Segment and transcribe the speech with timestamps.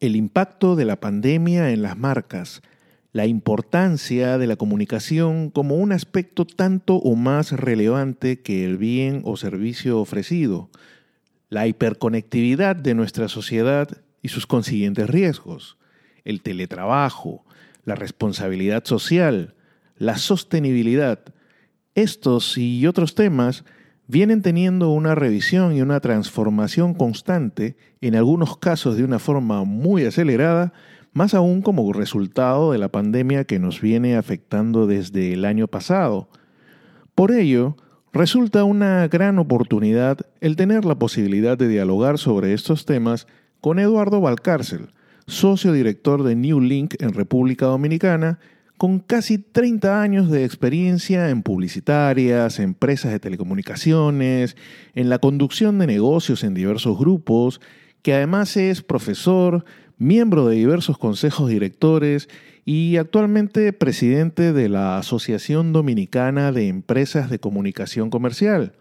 [0.00, 2.62] el impacto de la pandemia en las marcas,
[3.12, 9.20] la importancia de la comunicación como un aspecto tanto o más relevante que el bien
[9.24, 10.70] o servicio ofrecido,
[11.50, 13.88] la hiperconectividad de nuestra sociedad
[14.22, 15.76] y sus consiguientes riesgos,
[16.24, 17.44] el teletrabajo,
[17.84, 19.54] la responsabilidad social,
[19.96, 21.20] la sostenibilidad.
[21.94, 23.64] Estos y otros temas
[24.10, 30.04] vienen teniendo una revisión y una transformación constante, en algunos casos de una forma muy
[30.04, 30.72] acelerada,
[31.12, 36.28] más aún como resultado de la pandemia que nos viene afectando desde el año pasado.
[37.14, 37.76] Por ello,
[38.12, 43.28] resulta una gran oportunidad el tener la posibilidad de dialogar sobre estos temas
[43.60, 44.92] con Eduardo Valcárcel,
[45.28, 48.40] socio director de New Link en República Dominicana,
[48.80, 54.56] con casi 30 años de experiencia en publicitarias, empresas de telecomunicaciones,
[54.94, 57.60] en la conducción de negocios en diversos grupos,
[58.00, 59.66] que además es profesor,
[59.98, 62.30] miembro de diversos consejos directores
[62.64, 68.72] y actualmente presidente de la Asociación Dominicana de Empresas de Comunicación Comercial.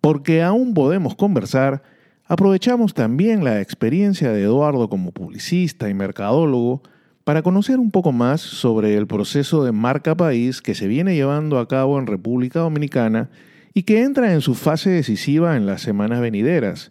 [0.00, 1.84] Porque aún podemos conversar,
[2.24, 6.82] aprovechamos también la experiencia de Eduardo como publicista y mercadólogo,
[7.28, 11.58] para conocer un poco más sobre el proceso de marca país que se viene llevando
[11.58, 13.28] a cabo en República Dominicana
[13.74, 16.90] y que entra en su fase decisiva en las semanas venideras.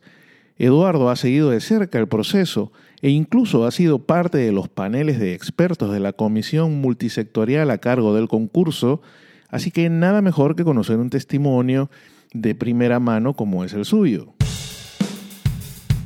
[0.59, 2.71] Eduardo ha seguido de cerca el proceso
[3.01, 7.79] e incluso ha sido parte de los paneles de expertos de la comisión multisectorial a
[7.79, 9.01] cargo del concurso,
[9.49, 11.89] así que nada mejor que conocer un testimonio
[12.31, 14.36] de primera mano como es el suyo.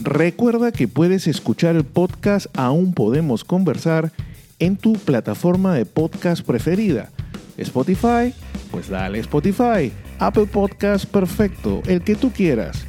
[0.04, 4.12] Recuerda que puedes escuchar el podcast Aún Podemos Conversar
[4.58, 7.12] en tu plataforma de podcast preferida.
[7.56, 8.34] Spotify,
[8.72, 9.92] pues dale Spotify.
[10.18, 12.84] Apple Podcast, perfecto, el que tú quieras.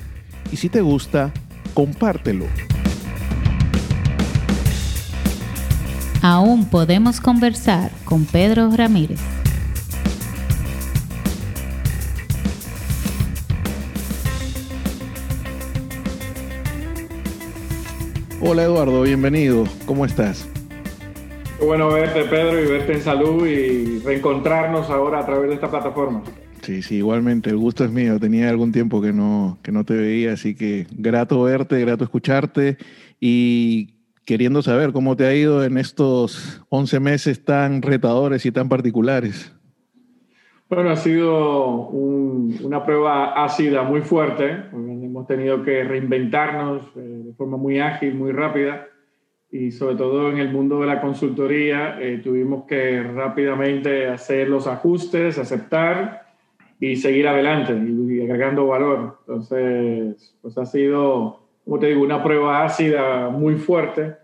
[0.51, 1.33] Y si te gusta,
[1.75, 2.47] compártelo.
[6.23, 9.21] Aún podemos conversar con Pedro Ramírez.
[18.45, 19.69] Hola Eduardo, bienvenido.
[19.87, 20.49] ¿Cómo estás?
[21.61, 25.71] Qué bueno verte Pedro y verte en salud y reencontrarnos ahora a través de esta
[25.71, 26.25] plataforma.
[26.61, 28.19] Sí, sí, igualmente, el gusto es mío.
[28.19, 32.79] Tenía algún tiempo que no, que no te veía, así que grato verte, grato escucharte
[33.21, 33.95] y
[34.25, 39.53] queriendo saber cómo te ha ido en estos 11 meses tan retadores y tan particulares.
[40.75, 44.65] Bueno, ha sido una prueba ácida muy fuerte.
[44.73, 48.87] Hemos tenido que reinventarnos eh, de forma muy ágil, muy rápida.
[49.51, 54.67] Y sobre todo en el mundo de la consultoría eh, tuvimos que rápidamente hacer los
[54.67, 56.23] ajustes, aceptar
[56.81, 59.19] y seguir adelante y, agregando valor.
[59.27, 64.22] Entonces, pues ha sido, como te digo, una prueba ácida muy fuerte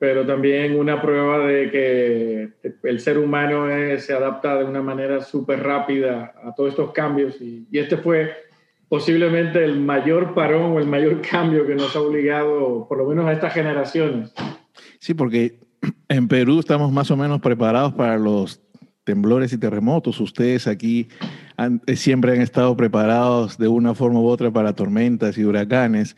[0.00, 2.48] pero también una prueba de que
[2.84, 3.66] el ser humano
[3.98, 8.32] se adapta de una manera súper rápida a todos estos cambios y, este fue
[8.88, 13.26] posiblemente el mayor parón o el mayor cambio que nos ha obligado, por lo menos
[13.26, 14.32] a estas generaciones.
[15.00, 15.60] Sí, porque
[16.08, 18.62] en Perú estamos más o menos preparados para los
[19.04, 20.18] temblores y terremotos.
[20.18, 21.08] Ustedes aquí
[21.94, 26.16] siempre han estado preparados de una forma u otra para tormentas y huracanes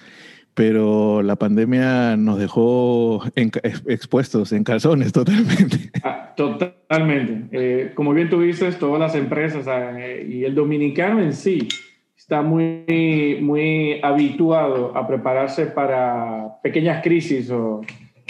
[0.55, 5.91] pero la pandemia nos dejó expuestos en calzones totalmente.
[6.03, 7.49] Ah, totalmente.
[7.53, 11.69] Eh, como bien tú dices, todas las empresas ah, eh, y el dominicano en sí
[12.17, 17.81] está muy, muy habituado a prepararse para pequeñas crisis o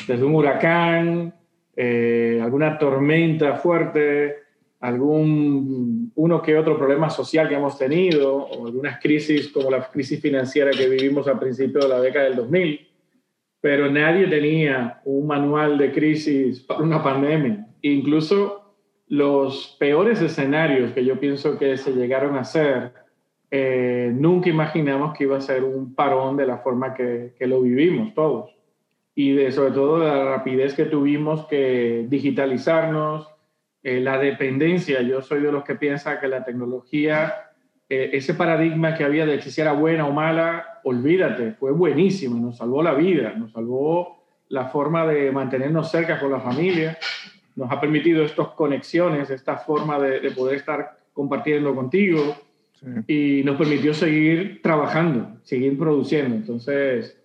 [0.07, 1.35] desde un huracán,
[1.77, 4.42] eh, alguna tormenta fuerte,
[4.83, 10.21] algún uno que otro problema social que hemos tenido o algunas crisis como la crisis
[10.21, 12.89] financiera que vivimos al principio de la década del 2000,
[13.61, 17.65] pero nadie tenía un manual de crisis para una pandemia.
[17.83, 18.75] Incluso
[19.07, 22.93] los peores escenarios que yo pienso que se llegaron a hacer,
[23.53, 27.63] eh, nunca imaginamos que iba a ser un parón de la forma que, que lo
[27.63, 28.51] vivimos todos.
[29.15, 33.29] Y de, sobre todo de la rapidez que tuvimos que digitalizarnos,
[33.83, 35.03] eh, la dependencia.
[35.03, 37.51] Yo soy de los que piensa que la tecnología,
[37.89, 42.59] eh, ese paradigma que había de si era buena o mala, olvídate, fue buenísimo, nos
[42.59, 46.99] salvó la vida, nos salvó la forma de mantenernos cerca con la familia,
[47.57, 52.37] nos ha permitido estas conexiones, esta forma de, poder estar compartiendo contigo
[53.07, 56.35] y nos permitió seguir trabajando, seguir produciendo.
[56.35, 57.22] Entonces,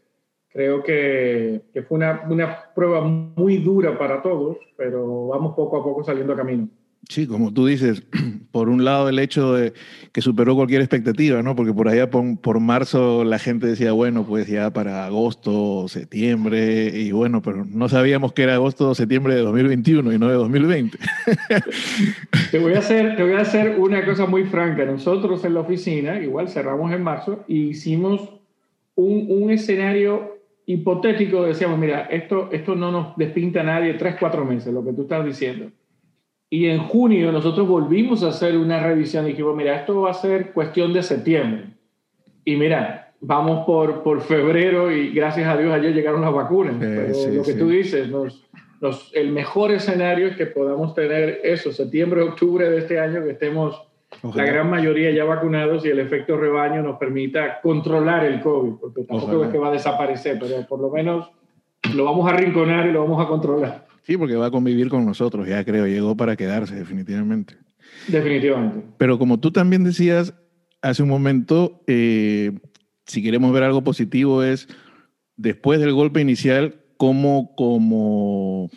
[0.49, 6.03] Creo que, fue una, una, prueba muy dura para todos, pero vamos poco a poco
[6.03, 6.67] saliendo a camino.
[7.09, 8.03] Sí, como tú dices,
[8.51, 9.73] por un lado el hecho de
[10.11, 11.55] que superó cualquier expectativa, ¿no?
[11.55, 17.11] Porque por allá por, marzo la gente decía, bueno, pues ya para agosto, septiembre, y
[17.11, 20.97] bueno, pero no sabíamos que era agosto o septiembre de 2021 y no de 2020.
[22.51, 24.85] Te voy, a hacer, te voy a hacer una cosa muy franca.
[24.85, 28.29] Nosotros en la oficina, igual cerramos en marzo, y hicimos
[28.95, 30.36] un, un escenario
[30.67, 31.43] hipotético.
[31.43, 35.01] Decíamos, mira, esto, esto no nos despinta a nadie tres, cuatro meses, lo que tú
[35.01, 35.71] estás diciendo
[36.49, 40.13] y en junio nosotros volvimos a hacer una revisión y dijimos, mira, esto va a
[40.13, 41.65] ser cuestión de septiembre.
[42.45, 46.75] Y mira, vamos por, por febrero y gracias a Dios ayer llegaron las vacunas.
[46.79, 52.21] Pero lo que tú dices, nos, el mejor escenario es que podamos tener eso, septiembre,
[52.21, 53.83] octubre de este año, que estemos
[54.33, 59.03] la gran mayoría ya vacunados y el efecto rebaño nos permita controlar el COVID, porque
[59.03, 61.29] tampoco es que va a desaparecer, pero por lo menos
[61.93, 63.87] lo vamos a rinconar y lo vamos a controlar.
[64.03, 67.55] Sí, porque va a convivir con nosotros, ya creo, llegó para quedarse definitivamente.
[68.07, 68.85] Definitivamente.
[68.97, 70.33] Pero como tú también decías
[70.81, 72.57] hace un momento, eh,
[73.05, 74.67] si queremos ver algo positivo es,
[75.35, 78.69] después del golpe inicial, cómo como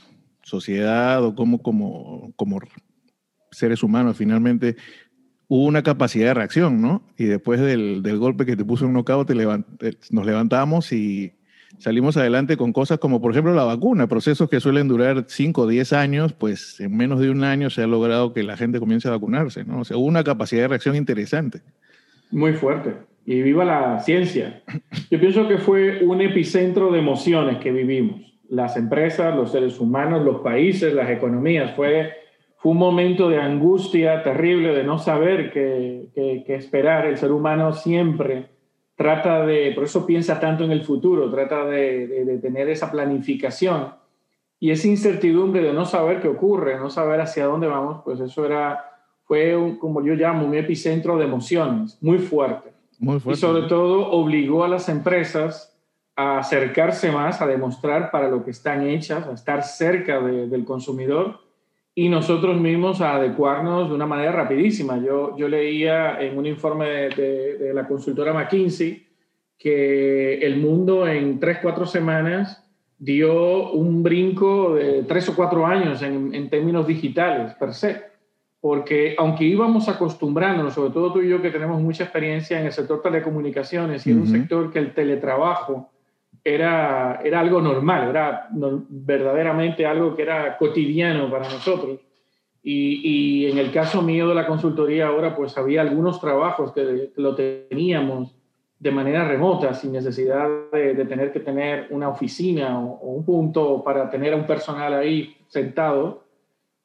[0.42, 2.58] sociedad o cómo como, como
[3.50, 4.76] seres humanos finalmente
[5.50, 7.02] hubo una capacidad de reacción, ¿no?
[7.18, 11.32] Y después del, del golpe que te puso en knockout, te nos levantamos y
[11.78, 15.66] salimos adelante con cosas como, por ejemplo, la vacuna, procesos que suelen durar 5 o
[15.66, 19.08] 10 años, pues en menos de un año se ha logrado que la gente comience
[19.08, 19.80] a vacunarse, ¿no?
[19.80, 21.62] O sea, hubo una capacidad de reacción interesante.
[22.30, 22.94] Muy fuerte.
[23.26, 24.62] Y viva la ciencia.
[25.10, 28.20] Yo pienso que fue un epicentro de emociones que vivimos.
[28.48, 31.74] Las empresas, los seres humanos, los países, las economías.
[31.74, 32.19] Fue,
[32.60, 37.06] fue un momento de angustia terrible, de no saber qué, qué, qué esperar.
[37.06, 38.50] El ser humano siempre
[39.00, 43.94] trata de, por eso piensa tanto en el futuro, trata de, tener esa planificación
[44.58, 48.44] y esa incertidumbre de no saber qué ocurre, no saber hacia dónde vamos, pues eso
[48.44, 48.84] era,
[49.24, 52.74] fue un, como yo llamo, un epicentro de emociones muy fuerte.
[52.98, 53.38] Muy fuerte.
[53.38, 55.74] Y sobre todo obligó a las empresas
[56.14, 61.40] a acercarse más, a demostrar para lo que están hechas, a estar cerca del consumidor
[61.94, 64.98] y nosotros mismos a adecuarnos de una manera rapidísima.
[64.98, 69.06] Yo, yo leía en un informe de, la consultora McKinsey
[69.58, 72.66] que el mundo en tres, cuatro semanas
[72.98, 78.10] dio un brinco de tres o cuatro años en, en términos digitales per se.
[78.60, 82.72] Porque aunque íbamos acostumbrándonos, sobre todo tú y yo que tenemos mucha experiencia en el
[82.72, 85.90] sector telecomunicaciones y en un sector que el teletrabajo
[86.44, 91.98] era, era algo normal, era verdaderamente algo que era cotidiano para nosotros.
[92.62, 93.00] Y,
[93.44, 97.34] y, en el caso mío de la consultoría ahora, pues había algunos trabajos que, lo
[97.34, 98.36] teníamos
[98.78, 104.10] de manera remota, sin necesidad de, tener que tener una oficina o, un punto para
[104.10, 106.24] tener a un personal ahí sentado,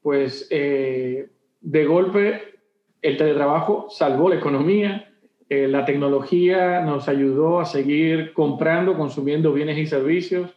[0.02, 1.30] pues eh,
[1.62, 2.56] de golpe
[3.02, 5.05] el teletrabajo salvó la economía,
[5.47, 10.56] eh, la tecnología nos ayudó a seguir comprando, consumiendo bienes y servicios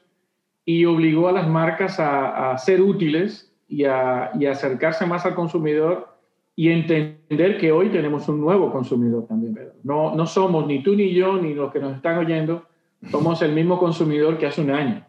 [0.65, 6.09] y obligó a las marcas a, ser útiles y a, acercarse más al consumidor
[6.57, 9.59] y entender que hoy tenemos un nuevo consumidor también.
[9.83, 12.65] No, no somos ni tú ni yo ni los que nos están oyendo,
[13.11, 15.07] somos el mismo consumidor que hace un año.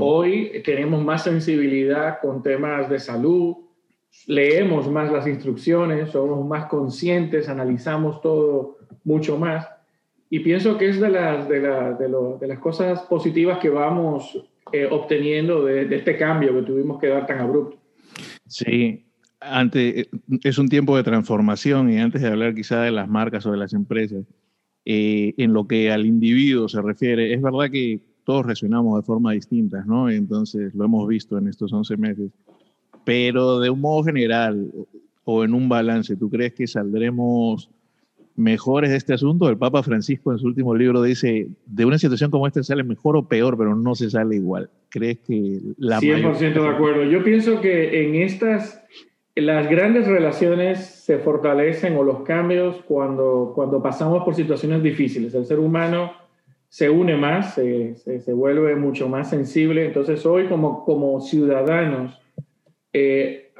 [0.00, 3.56] Hoy tenemos más sensibilidad con temas de salud,
[4.26, 9.66] leemos más las instrucciones, somos más conscientes, analizamos todo mucho más.
[10.30, 14.38] Y pienso que es de las, de, de, las cosas positivas que vamos
[14.72, 17.78] eh, obteniendo de, este cambio que tuvimos que dar tan abrupto.
[18.46, 19.06] Sí,
[19.40, 20.08] antes,
[20.42, 23.56] es un tiempo de transformación y antes de hablar quizá de las marcas o de
[23.56, 24.24] las empresas,
[24.84, 29.32] eh, en lo que al individuo se refiere, es verdad que todos reaccionamos de forma
[29.32, 30.10] distinta, ¿no?
[30.10, 32.30] Entonces lo hemos visto en estos 11 meses.
[33.04, 34.70] Pero de un modo general
[35.24, 37.70] o en un balance, ¿tú crees que saldremos
[38.38, 39.48] mejores de este asunto.
[39.48, 43.16] El Papa Francisco en su último libro dice, de una situación como esta sale mejor
[43.16, 44.70] o peor, pero no se sale igual.
[44.88, 45.98] ¿Crees que la...
[46.00, 47.04] 100% de acuerdo.
[47.04, 48.82] Yo pienso que en estas,
[49.34, 55.34] las grandes relaciones se fortalecen o los cambios cuando, cuando pasamos por situaciones difíciles.
[55.34, 56.12] El ser humano
[56.68, 59.84] se une más, se, se, vuelve mucho más sensible.
[59.84, 62.20] Entonces hoy como, como ciudadanos,
[62.92, 63.50] eh,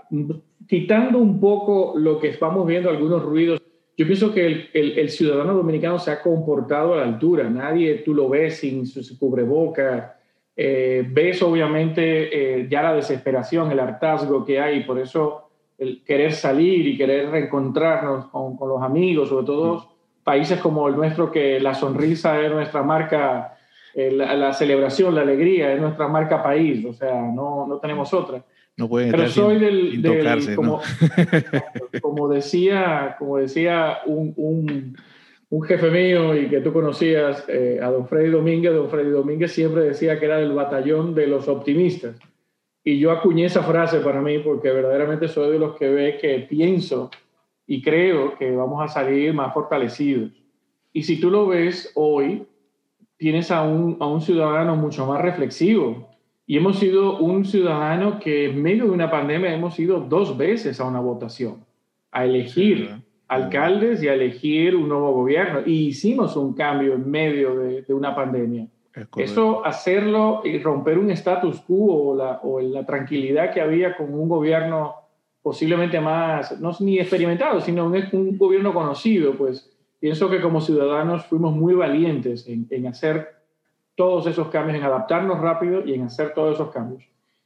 [0.69, 3.61] quitando un poco lo que estamos viendo, algunos ruidos
[3.99, 7.51] yo pienso que el, ciudadano dominicano se ha comportado a la altura.
[7.51, 10.17] Nadie tú lo ves sin su, cubreboca.
[10.55, 14.85] Eh, ves obviamente eh, ya la desesperación, el hartazgo que hay.
[14.85, 19.89] Por eso el querer salir y querer reencontrarnos con, los amigos, sobre todo
[20.23, 23.57] países como el nuestro, que la sonrisa es nuestra marca
[23.95, 28.45] la, celebración, la alegría, es nuestra marca país, o sea, no, no tenemos otra.
[28.79, 30.81] No pueden Pero soy del, como,
[32.01, 34.97] como, decía, como decía un, un,
[35.51, 39.51] un, jefe mío y que tú conocías, eh, a don Freddy Domínguez, don Freddy Domínguez
[39.51, 42.21] siempre decía que era del batallón de los optimistas.
[42.85, 46.47] Y yo acuñé esa frase para mí porque verdaderamente soy de los que ve que
[46.49, 47.11] pienso
[47.67, 50.31] y creo que vamos a salir más fortalecidos.
[50.93, 52.47] Y si tú lo ves hoy,
[53.17, 56.08] tienes a un, a un ciudadano mucho más reflexivo,
[56.51, 60.81] y hemos sido un ciudadano que en medio de una pandemia hemos ido dos veces
[60.81, 61.63] a una votación,
[62.11, 65.61] a elegir alcaldes y a elegir un nuevo gobierno.
[65.67, 68.67] Y hicimos un cambio en medio de, una pandemia.
[69.17, 74.15] Eso, hacerlo y romper un status quo o la, o la tranquilidad que había con
[74.15, 74.95] un gobierno
[75.43, 81.27] posiblemente más, no ni experimentado, sino un, un gobierno conocido, pues pienso que como ciudadanos
[81.27, 83.38] fuimos muy valientes en, en hacer
[83.99, 87.03] todos esos cambios, en adaptarnos rápido y en hacer todos esos cambios.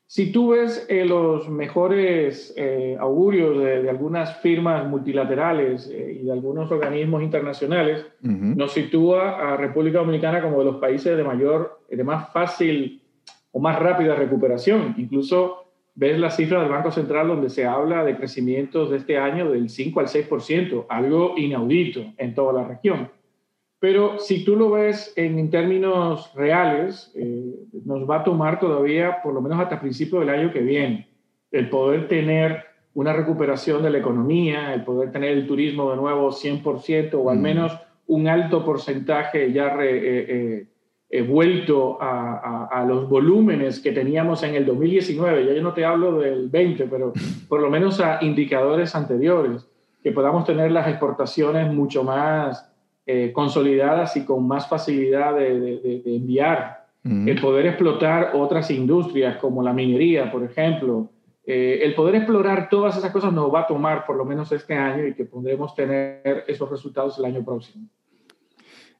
[0.06, 6.30] Si tú ves eh, los mejores eh, augurios de, algunas firmas multilaterales eh, y de
[6.32, 12.04] algunos organismos internacionales, nos sitúa a República Dominicana como de los países de mayor, de
[12.04, 13.00] más fácil
[13.50, 14.94] o más rápida recuperación.
[14.98, 19.50] Incluso ves la cifra del Banco Central donde se habla de crecimientos de este año
[19.50, 23.08] del 5 al 6%, algo inaudito en toda la región.
[23.82, 27.52] Pero si tú lo ves en, términos reales, eh,
[27.84, 31.08] nos va a tomar todavía, por lo menos hasta principio del año que viene,
[31.50, 32.62] el poder tener
[32.94, 37.38] una recuperación de la economía, el poder tener el turismo de nuevo 100% o al
[37.38, 37.42] mm.
[37.42, 40.64] menos un alto porcentaje ya eh,
[41.10, 45.46] eh, vuelto a, a, los volúmenes que teníamos en el 2019.
[45.46, 47.12] Ya yo no te hablo del 20, pero
[47.48, 49.66] por lo menos a indicadores anteriores,
[50.04, 52.71] que podamos tener las exportaciones mucho más
[53.06, 56.82] eh, consolidadas y con más facilidad de, enviar.
[57.04, 61.10] El poder explotar otras industrias como la minería, por ejemplo.
[61.44, 64.74] Eh, el poder explorar todas esas cosas nos va a tomar por lo menos este
[64.74, 67.88] año y que podremos tener esos resultados el año próximo.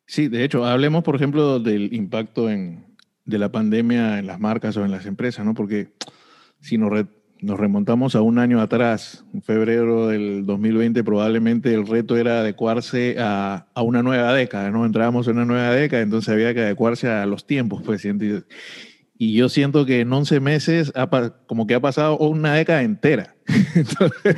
[0.04, 2.84] Sí, de hecho, hablemos, por ejemplo, del impacto en,
[3.24, 5.54] de la pandemia en las marcas o en las empresas, ¿no?
[5.54, 5.92] Porque
[6.60, 6.90] si nos,
[7.42, 13.16] nos remontamos a un año atrás, en febrero del 2020, probablemente el reto era adecuarse
[13.18, 14.86] a, a una nueva década, ¿no?
[14.86, 18.06] Entrábamos en una nueva década, entonces había que adecuarse a los tiempos, pues.
[19.18, 20.92] Y yo siento que en 11 meses
[21.46, 23.34] como que ha pasado una década entera.
[23.74, 24.36] Entonces,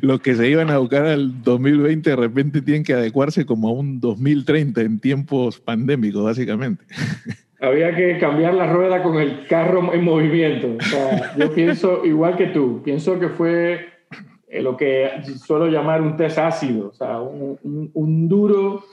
[0.00, 3.72] los que se iban a buscar al 2020 de repente tienen que adecuarse como a
[3.72, 6.84] un 2030 en tiempos pandémicos, básicamente
[7.62, 10.76] había que cambiar la rueda con el carro en movimiento.
[10.78, 13.88] O sea, yo pienso igual que tú, pienso que fue
[14.48, 18.84] eh, lo que suelo llamar un test ácido, o sea, un, duro,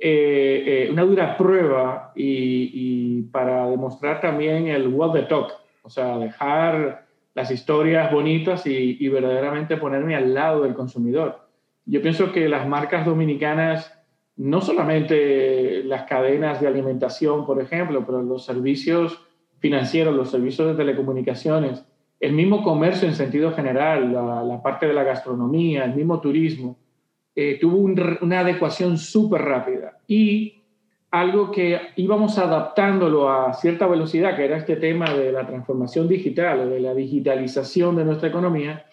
[0.00, 5.52] eh, eh, una dura prueba y, para demostrar también el what the talk,
[5.82, 7.04] o sea, dejar
[7.34, 11.40] las historias bonitas y, y verdaderamente ponerme al lado del consumidor.
[11.84, 13.92] Yo pienso que las marcas dominicanas
[14.36, 19.20] no solamente las cadenas de alimentación, por ejemplo, pero los servicios
[19.58, 21.84] financieros, los servicios de telecomunicaciones,
[22.20, 26.78] el mismo comercio en sentido general, la, parte de la gastronomía, el mismo turismo,
[27.34, 27.78] eh, tuvo
[28.22, 29.98] una adecuación súper rápida.
[30.06, 30.62] Y
[31.10, 36.60] algo que íbamos adaptándolo a cierta velocidad, que era este tema de la transformación digital
[36.60, 38.86] o de la digitalización de nuestra economía,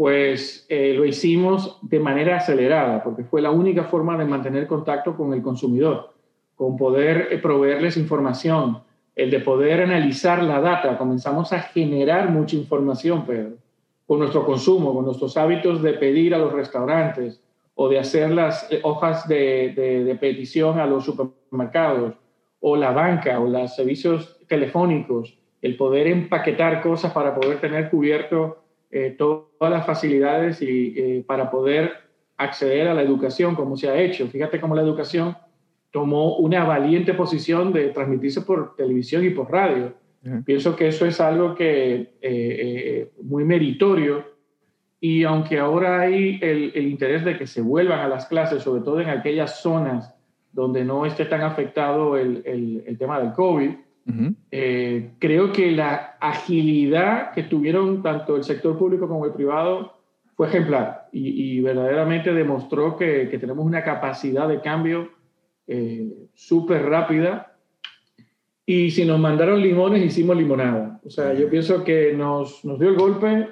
[0.00, 5.14] pues eh, lo hicimos de manera acelerada, porque fue la única forma de mantener contacto
[5.14, 6.14] con el consumidor,
[6.56, 8.78] con poder eh, proveerles información,
[9.14, 10.96] el de poder analizar la data.
[10.96, 13.58] Comenzamos a generar mucha información, Pedro,
[14.06, 17.38] con nuestro consumo, con nuestros hábitos de pedir a los restaurantes
[17.74, 19.74] o de hacer las eh, hojas de,
[20.06, 22.14] de petición a los supermercados,
[22.60, 28.59] o la banca, o los servicios telefónicos, el poder empaquetar cosas para poder tener cubierto
[28.90, 31.92] eh, todas las facilidades y, eh, para poder
[32.36, 34.26] acceder a la educación como se ha hecho.
[34.28, 35.36] Fíjate cómo la educación
[35.90, 39.94] tomó una valiente posición de transmitirse por televisión y por radio.
[40.44, 44.24] Pienso que eso es algo que eh, muy meritorio
[45.00, 48.82] y aunque ahora hay el, el, interés de que se vuelvan a las clases, sobre
[48.82, 50.14] todo en aquellas zonas
[50.52, 53.70] donde no esté tan afectado el, el, el tema del COVID,
[54.50, 60.00] eh, creo que la agilidad que tuvieron tanto el sector público como el privado
[60.36, 65.10] fue ejemplar y, verdaderamente demostró que, tenemos una capacidad de cambio
[65.66, 67.56] eh, súper rápida.
[68.64, 71.00] Y si nos mandaron limones, hicimos limonada.
[71.04, 73.48] O sea, yo pienso que nos, nos dio el golpe,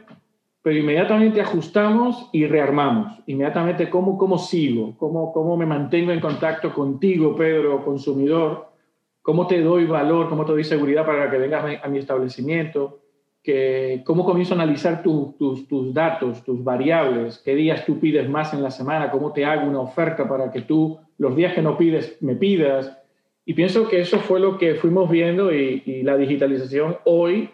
[0.62, 3.18] pero inmediatamente ajustamos y rearmamos.
[3.26, 4.96] Inmediatamente, ¿cómo, cómo sigo?
[4.96, 8.67] ¿Cómo, ¿Cómo me mantengo en contacto contigo, Pedro, consumidor?
[9.28, 13.00] Cómo te doy valor, cómo te doy seguridad para que vengas a mi establecimiento,
[13.42, 15.36] que, cómo comienzo a analizar tus,
[15.68, 19.68] tus datos, tus variables, qué días tú pides más en la semana, cómo te hago
[19.68, 22.98] una oferta para que tú los días que no pides me pidas.
[23.44, 27.50] Y pienso que eso fue lo que fuimos viendo y la digitalización hoy,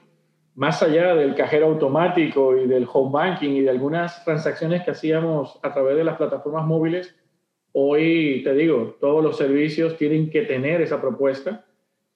[0.54, 5.58] más allá del cajero automático y del home banking y de algunas transacciones que hacíamos
[5.60, 7.16] a través de las plataformas móviles,
[7.74, 11.64] hoy te digo, todos los servicios tienen que tener esa propuesta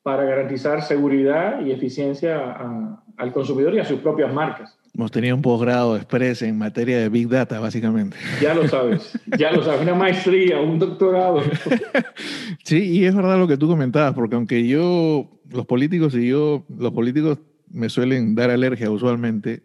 [0.02, 2.56] para garantizar seguridad y eficiencia
[3.16, 4.78] al consumidor y a sus propias marcas.
[4.94, 8.16] Hemos tenido un posgrado express en materia de Big Data, básicamente.
[8.40, 11.42] Ya lo sabes, ya lo sabes, una maestría, un doctorado.
[12.64, 16.66] Sí, y es verdad lo que tú comentabas, porque aunque yo, los políticos y yo,
[16.68, 17.38] los políticos
[17.70, 19.62] me suelen dar alergia usualmente,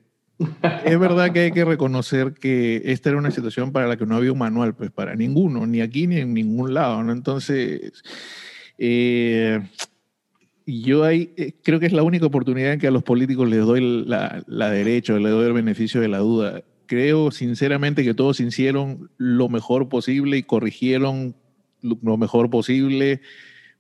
[0.85, 4.15] es verdad que hay que reconocer que esta era una situación para la que no
[4.15, 7.12] había un manual, pues para ninguno, ni aquí ni en ningún lado, ¿no?
[7.12, 8.03] Entonces,
[8.77, 9.59] eh,
[10.65, 13.65] yo ahí eh, creo que es la única oportunidad en que a los políticos les
[13.65, 16.63] doy la, la derecha, les doy el beneficio de la duda.
[16.85, 21.35] Creo sinceramente que todos hicieron lo mejor posible y corrigieron
[21.81, 23.21] lo mejor posible.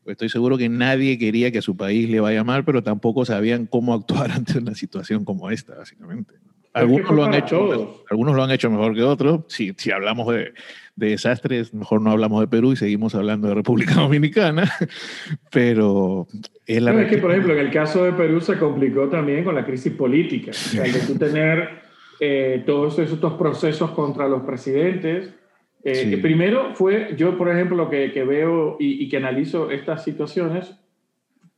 [0.05, 3.65] Estoy seguro que nadie quería que a su país le vaya mal, pero tampoco sabían
[3.65, 6.33] cómo actuar ante una situación como esta, básicamente.
[6.73, 9.41] Algunos lo han hecho, algunos lo han hecho mejor que otros.
[9.47, 10.53] Si, si hablamos de,
[10.95, 14.71] de desastres, mejor no hablamos de Perú y seguimos hablando de República Dominicana,
[15.51, 16.27] pero
[16.65, 17.01] es la...
[17.01, 19.93] es que, por ejemplo, en el caso de Perú se complicó también con la crisis
[19.93, 21.81] política, o de tú tener
[22.19, 25.33] eh, todos estos procesos contra los presidentes.
[25.83, 30.03] Eh, primero fue, yo por ejemplo, lo que, que veo y, y, que analizo estas
[30.03, 30.79] situaciones,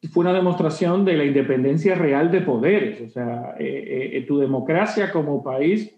[0.07, 3.01] fue una demostración de la independencia real de poderes.
[3.01, 5.93] O sea, eh, tu democracia como país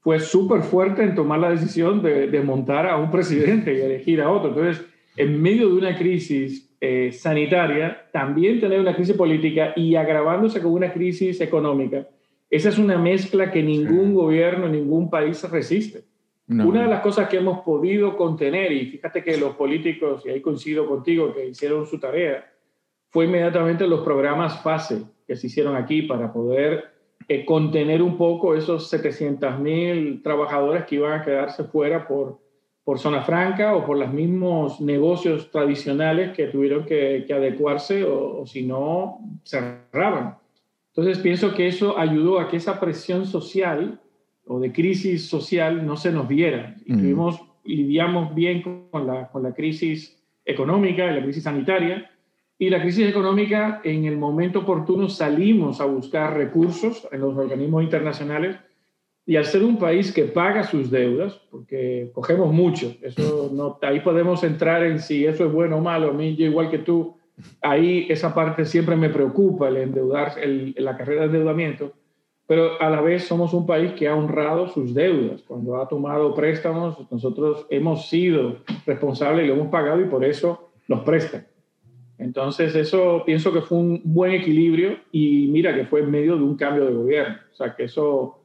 [0.00, 4.20] fue súper fuerte en tomar la decisión de, de, montar a un presidente y elegir
[4.20, 4.50] a otro.
[4.50, 4.84] Entonces,
[5.16, 10.72] en medio de una crisis eh, sanitaria, también tener una crisis política y agravándose con
[10.72, 12.06] una crisis económica,
[12.50, 14.12] esa es una mezcla que ningún sí.
[14.12, 16.04] gobierno, ningún país resiste.
[16.46, 16.68] No.
[16.68, 20.42] Una de las cosas que hemos podido contener, y fíjate que los políticos, y ahí
[20.42, 22.44] coincido contigo, que hicieron su tarea,
[23.14, 26.86] fue inmediatamente los programas FASE que se hicieron aquí para poder
[27.28, 32.40] eh, contener un poco esos 700 mil trabajadores que iban a quedarse fuera por,
[32.82, 38.40] por zona franca o por los mismos negocios tradicionales que tuvieron que, que adecuarse o,
[38.40, 40.36] o, si no, cerraban.
[40.88, 44.00] Entonces pienso que eso ayudó a que esa presión social
[44.44, 46.74] o de crisis social no se nos viera.
[46.84, 46.98] Y mm.
[46.98, 52.10] tuvimos, lidiamos bien con la, con la crisis económica y la crisis sanitaria,
[52.58, 57.82] y la crisis económica, en el momento oportuno salimos a buscar recursos en los organismos
[57.82, 58.56] internacionales
[59.26, 64.00] y al ser un país que paga sus deudas, porque cogemos mucho, eso no, ahí
[64.00, 67.16] podemos entrar en si eso es bueno o malo, a mí yo igual que tú,
[67.62, 71.92] ahí esa parte siempre me preocupa, el endeudar, el, la carrera de endeudamiento,
[72.46, 75.42] pero a la vez somos un país que ha honrado sus deudas.
[75.42, 80.70] Cuando ha tomado préstamos, nosotros hemos sido responsables y lo hemos pagado y por eso
[80.86, 81.46] nos prestan.
[82.18, 86.42] Entonces, eso pienso que fue un buen equilibrio y mira que fue en medio de
[86.42, 87.36] un cambio de gobierno.
[87.52, 88.38] O sea, que eso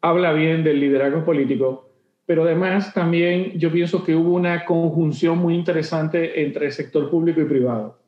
[0.00, 1.88] habla bien del liderazgo político,
[2.24, 7.40] pero además también yo pienso que hubo una conjunción muy interesante entre el sector público
[7.40, 7.98] y privado.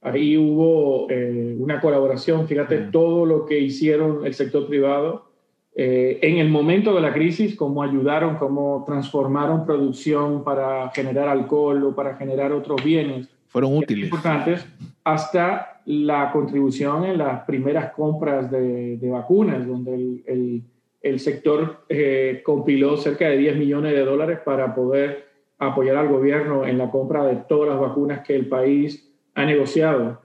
[0.00, 2.90] Ahí hubo eh, una colaboración, fíjate mm.
[2.90, 5.34] todo lo que hicieron el sector privado
[5.74, 11.82] eh, en el momento de la crisis, cómo ayudaron, cómo transformaron producción para generar alcohol
[11.84, 14.06] o para generar otros bienes fueron útiles.
[14.06, 14.66] Importantes,
[15.04, 20.62] hasta la contribución en las primeras compras de, de vacunas, donde el, el,
[21.00, 26.66] el sector eh, compiló cerca de 10 millones de dólares para poder apoyar al gobierno
[26.66, 30.20] en la compra de todas las vacunas que el país ha negociado.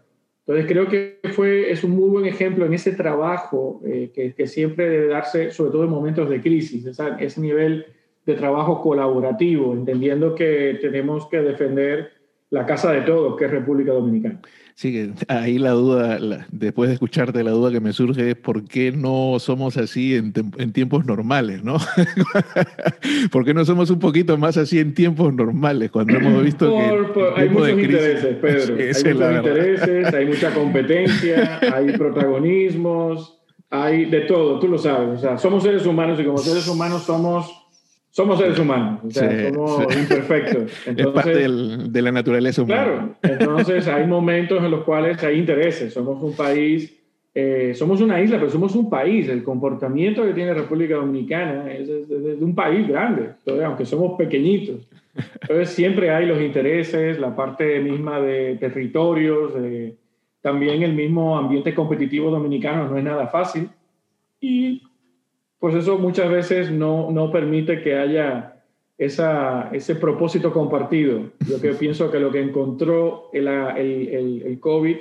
[0.47, 4.47] Entonces creo que fue, es un muy buen ejemplo en ese trabajo eh, que, que,
[4.47, 7.85] siempre debe darse, sobre todo en momentos de crisis, esa, ese nivel
[8.25, 12.18] de trabajo colaborativo, entendiendo que tenemos que defender
[12.51, 14.39] la casa de todos, que es República Dominicana.
[14.73, 18.63] Sí, ahí la duda, la, después de escucharte, la duda que me surge es por
[18.63, 21.77] qué no somos así en, en tiempos normales, ¿no?
[23.31, 27.07] ¿Por qué no somos un poquito más así en tiempos normales cuando hemos visto por,
[27.07, 27.13] que...
[27.13, 28.75] Por, hay muchos intereses, Pedro.
[28.77, 33.37] hay muchos intereses, hay mucha competencia, hay protagonismos,
[33.69, 35.09] hay de todo, tú lo sabes.
[35.09, 37.58] O sea, somos seres humanos y como seres humanos somos
[38.11, 39.99] somos seres humanos, o sea, sí, somos sí.
[39.99, 40.87] imperfectos.
[40.87, 42.83] Entonces, es parte del, de la naturaleza humana.
[42.83, 45.93] Claro, entonces hay momentos en los cuales hay intereses.
[45.93, 46.95] Somos un país,
[47.35, 49.29] eh, somos una isla, pero somos un país.
[49.29, 53.85] El comportamiento que tiene República Dominicana es, es, es de un país grande, entonces, aunque
[53.85, 54.87] somos pequeñitos.
[55.41, 59.95] Entonces siempre hay los intereses, la parte misma de territorios, de,
[60.41, 63.69] también el mismo ambiente competitivo dominicano no es nada fácil
[64.39, 64.81] y
[65.59, 68.59] pues eso muchas veces no, no permite que haya
[68.97, 71.31] esa, ese propósito compartido.
[71.47, 74.97] Yo que pienso que lo que encontró el, el, el, COVID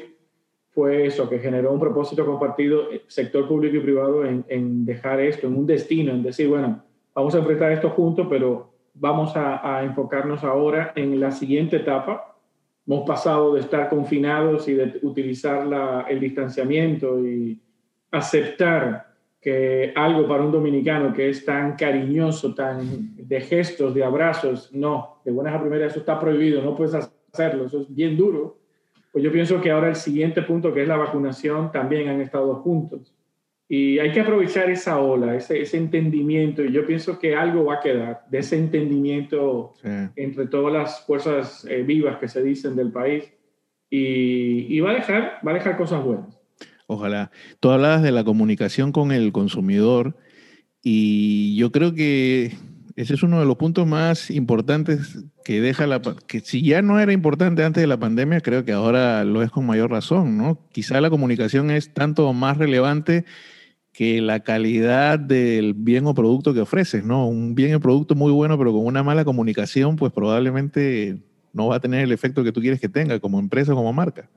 [0.70, 5.20] fue eso, que generó un propósito compartido, eh, sector público y privado, en, en, dejar
[5.20, 6.82] esto, en un destino, en decir, bueno,
[7.14, 12.36] vamos a enfrentar esto juntos, pero vamos a, a enfocarnos ahora en la siguiente etapa.
[12.86, 17.60] Hemos pasado de estar confinados y de utilizar la, el distanciamiento y
[18.10, 19.07] aceptar
[19.40, 25.20] que algo para un dominicano que es tan cariñoso, tan de gestos, de abrazos, no,
[25.24, 28.58] de buenas a primeras eso está prohibido, no puedes hacerlo, eso es bien duro.
[29.12, 32.56] Pues yo pienso que ahora el siguiente punto, que es la vacunación, también han estado
[32.56, 33.14] juntos.
[33.68, 37.74] Y hay que aprovechar esa ola, ese, ese entendimiento, y yo pienso que algo va
[37.74, 39.74] a quedar de ese entendimiento
[40.16, 43.30] entre todas las fuerzas eh, vivas que se dicen del país,
[43.90, 46.37] y, y va, a dejar, va a dejar cosas buenas.
[46.90, 47.30] Ojalá.
[47.60, 50.16] Tú hablabas de la comunicación con el consumidor
[50.82, 52.56] y yo creo que
[52.96, 56.98] ese es uno de los puntos más importantes que deja la que si ya no
[56.98, 60.66] era importante antes de la pandemia, creo que ahora lo es con mayor razón, ¿no?
[60.72, 63.26] Quizá la comunicación es tanto más relevante
[63.92, 67.28] que la calidad del bien o producto que ofreces, ¿no?
[67.28, 71.18] Un bien o producto muy bueno, pero con una mala comunicación, pues probablemente
[71.52, 74.30] no va a tener el efecto que tú quieres que tenga como empresa como marca.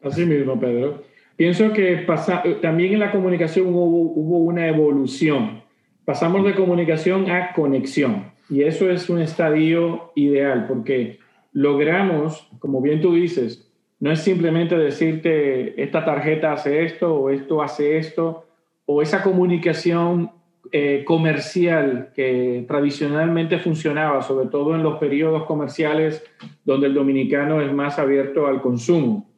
[0.00, 1.11] Así mismo, Pedro.
[1.42, 5.64] Pienso que pasa, también en la comunicación hubo, hubo una evolución.
[6.04, 11.18] Pasamos de comunicación a conexión y eso es un estadio ideal porque
[11.52, 17.60] logramos, como bien tú dices, no es simplemente decirte esta tarjeta hace esto o esto
[17.60, 18.46] hace esto
[18.86, 20.30] o esa comunicación
[20.70, 26.24] eh, comercial que tradicionalmente funcionaba, sobre todo en los periodos comerciales
[26.64, 29.31] donde el dominicano es más abierto al consumo.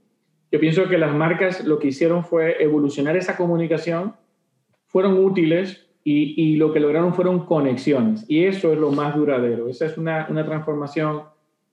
[0.54, 4.14] Yo pienso que las marcas lo que hicieron fue evolucionar esa comunicación,
[4.86, 8.24] fueron útiles y, lo que lograron fueron conexiones.
[8.28, 9.68] Y eso es lo más duradero.
[9.68, 11.22] Esa es una, transformación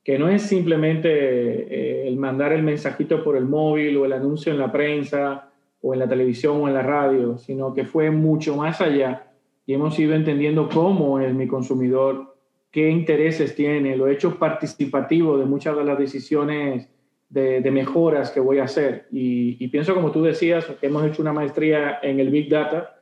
[0.04, 4.52] que no es simplemente eh, el mandar el mensajito por el móvil o el anuncio
[4.52, 5.52] en la prensa
[5.84, 9.28] o en la televisión o en la radio, sino que fue mucho más allá
[9.68, 12.36] y hemos ido entendiendo cómo es mi consumidor,
[12.72, 16.90] qué intereses tiene, lo he hecho participativo de muchas de las decisiones
[17.32, 19.08] de, mejoras que voy a hacer.
[19.12, 23.02] Y, pienso, como tú decías, hemos hecho una maestría en el Big Data.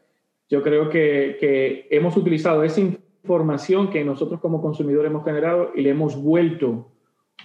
[0.49, 5.81] Yo creo que, que hemos utilizado esa información que nosotros como consumidores hemos generado y
[5.81, 6.91] le hemos vuelto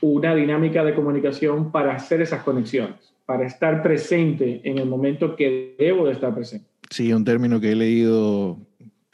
[0.01, 5.75] una dinámica de comunicación para hacer esas conexiones, para estar presente en el momento que
[5.79, 6.67] debo de estar presente.
[6.91, 8.59] Sí, un término que he leído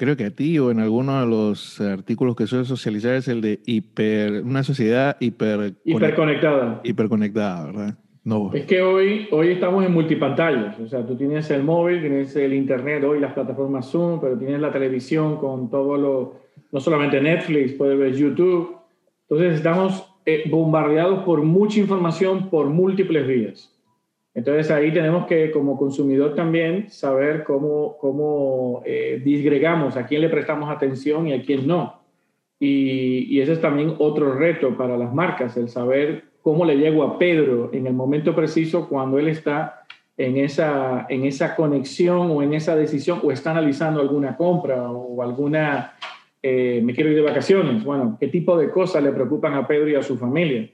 [0.00, 3.42] creo que a ti o en alguno de los artículos que suele socializar es el
[3.42, 6.80] de hiper, una sociedad hiper hiperconectada.
[6.82, 7.98] Hiperconectada, ¿verdad?
[8.24, 8.50] No.
[8.54, 12.54] Es que hoy, hoy estamos en multipantallas, o sea, tú tienes el móvil, tienes el
[12.54, 16.36] internet, hoy las plataformas Zoom, pero tienes la televisión con todo lo,
[16.72, 18.76] no solamente Netflix, puedes ver YouTube.
[19.28, 23.78] Entonces estamos eh, bombardeados por mucha información por múltiples vías.
[24.34, 30.28] Entonces ahí tenemos que como consumidor también saber cómo, cómo eh, disgregamos a quién le
[30.28, 32.00] prestamos atención y a quién no.
[32.60, 37.18] Y, ese es también otro reto para las marcas, el saber cómo le llego a
[37.18, 39.84] Pedro en el momento preciso cuando él está
[40.18, 45.22] en esa, en esa conexión o en esa decisión o está analizando alguna compra o
[45.22, 45.94] alguna,
[46.42, 47.82] eh, me quiero ir de vacaciones.
[47.82, 50.68] Bueno, ¿qué tipo de cosas le preocupan a Pedro y a su familia?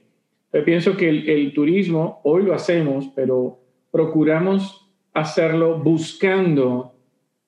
[0.53, 3.59] Yo pienso que el, turismo, hoy lo hacemos, pero
[3.91, 6.93] procuramos hacerlo buscando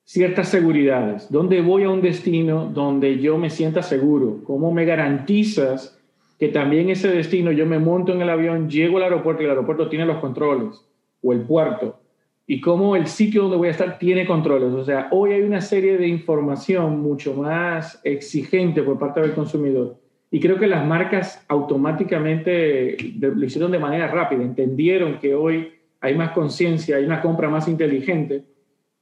[0.04, 1.30] ciertas seguridades.
[1.30, 4.42] ¿Dónde voy a un destino donde yo me sienta seguro?
[4.44, 5.98] ¿Cómo me garantizas
[6.38, 9.52] que también ese destino yo me monto en el avión, llego al aeropuerto y el
[9.52, 10.84] aeropuerto tiene los controles
[11.22, 12.00] o el puerto?
[12.46, 14.74] Y cómo el sitio donde voy a estar tiene controles.
[14.74, 19.96] O sea, hoy hay una serie de información mucho más exigente por parte del consumidor
[20.30, 26.14] y creo que las marcas automáticamente lo hicieron de manera rápida, entendieron que hoy hay
[26.14, 28.44] más conciencia, hay una compra más inteligente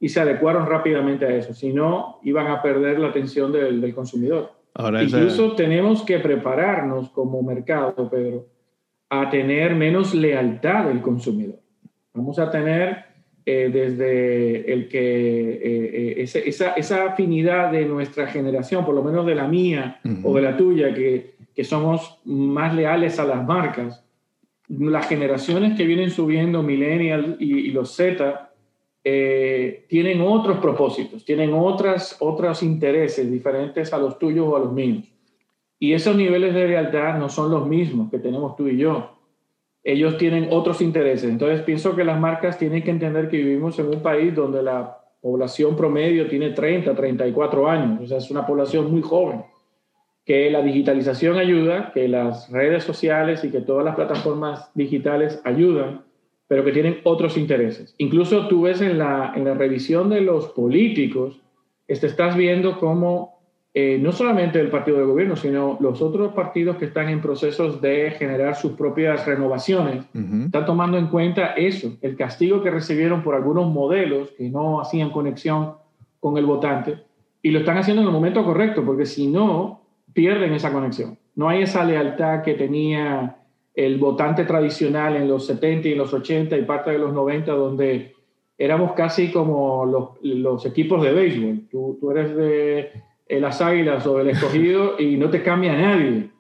[0.01, 1.53] y se adecuaron rápidamente a eso.
[1.53, 4.53] Si no, iban a perder la atención del, consumidor.
[4.75, 8.47] Ahora Incluso tenemos que prepararnos como mercado, Pedro,
[9.11, 11.61] a tener menos lealtad del consumidor.
[12.15, 13.08] Vamos a tener
[13.51, 19.25] eh, desde el que eh, eh, esa, esa, afinidad de nuestra generación, por lo menos
[19.25, 24.05] de la mía o de la tuya, que, que, somos más leales a las marcas,
[24.69, 28.53] las generaciones que vienen subiendo, millennial y, los Z,
[29.03, 35.05] tienen otros propósitos, tienen otras, otros intereses diferentes a los tuyos o a los míos.
[35.79, 39.18] Y esos niveles de lealtad no son los mismos que tenemos tú y yo.
[39.89, 41.31] Ellos tienen otros intereses.
[41.31, 44.99] Entonces pienso que las marcas tienen que entender que vivimos en un país donde la
[45.23, 49.45] población promedio tiene 30, 34 años, o sea, es una población muy joven,
[50.27, 56.03] que la digitalización ayuda, que las redes sociales y que todas las plataformas digitales ayudan,
[56.47, 57.95] pero que tienen otros intereses.
[57.97, 61.41] Incluso tú ves en la, en la revisión de los políticos,
[61.87, 63.38] este, estás viendo cómo
[63.81, 67.81] eh, no solamente el partido de gobierno, sino los otros partidos que están en procesos
[67.81, 73.37] de generar sus propias renovaciones, están tomando en cuenta eso, el castigo que recibieron por
[73.37, 75.75] algunos modelos que no hacían conexión
[76.19, 77.05] con el votante,
[77.41, 81.17] y lo están haciendo en el momento correcto, porque si no, pierden esa conexión.
[81.37, 83.37] No hay esa lealtad que tenía
[83.77, 88.13] el votante tradicional en los 70 y los 80 y parte de los 90, donde
[88.59, 91.69] éramos casi como los, los equipos de béisbol.
[91.71, 96.31] Tú, tú eres de las águilas o el escogido y no te cambia nadie.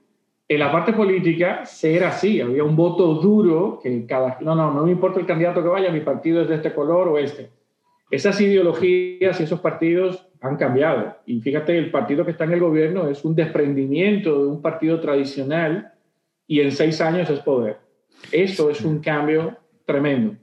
[0.49, 4.85] En la parte política, ser así, había un voto duro que cada, no, no, no
[4.85, 7.51] me importa el candidato que vaya, mi partido es de este color o este.
[8.11, 11.19] Esas ideologías y esos partidos han cambiado.
[11.27, 15.01] Y fíjate, el partido que está en el gobierno es un desprendimiento de un partido
[15.01, 15.93] tradicional
[16.47, 17.79] y en seis años es poder.
[18.33, 20.37] Eso es un cambio tremendo.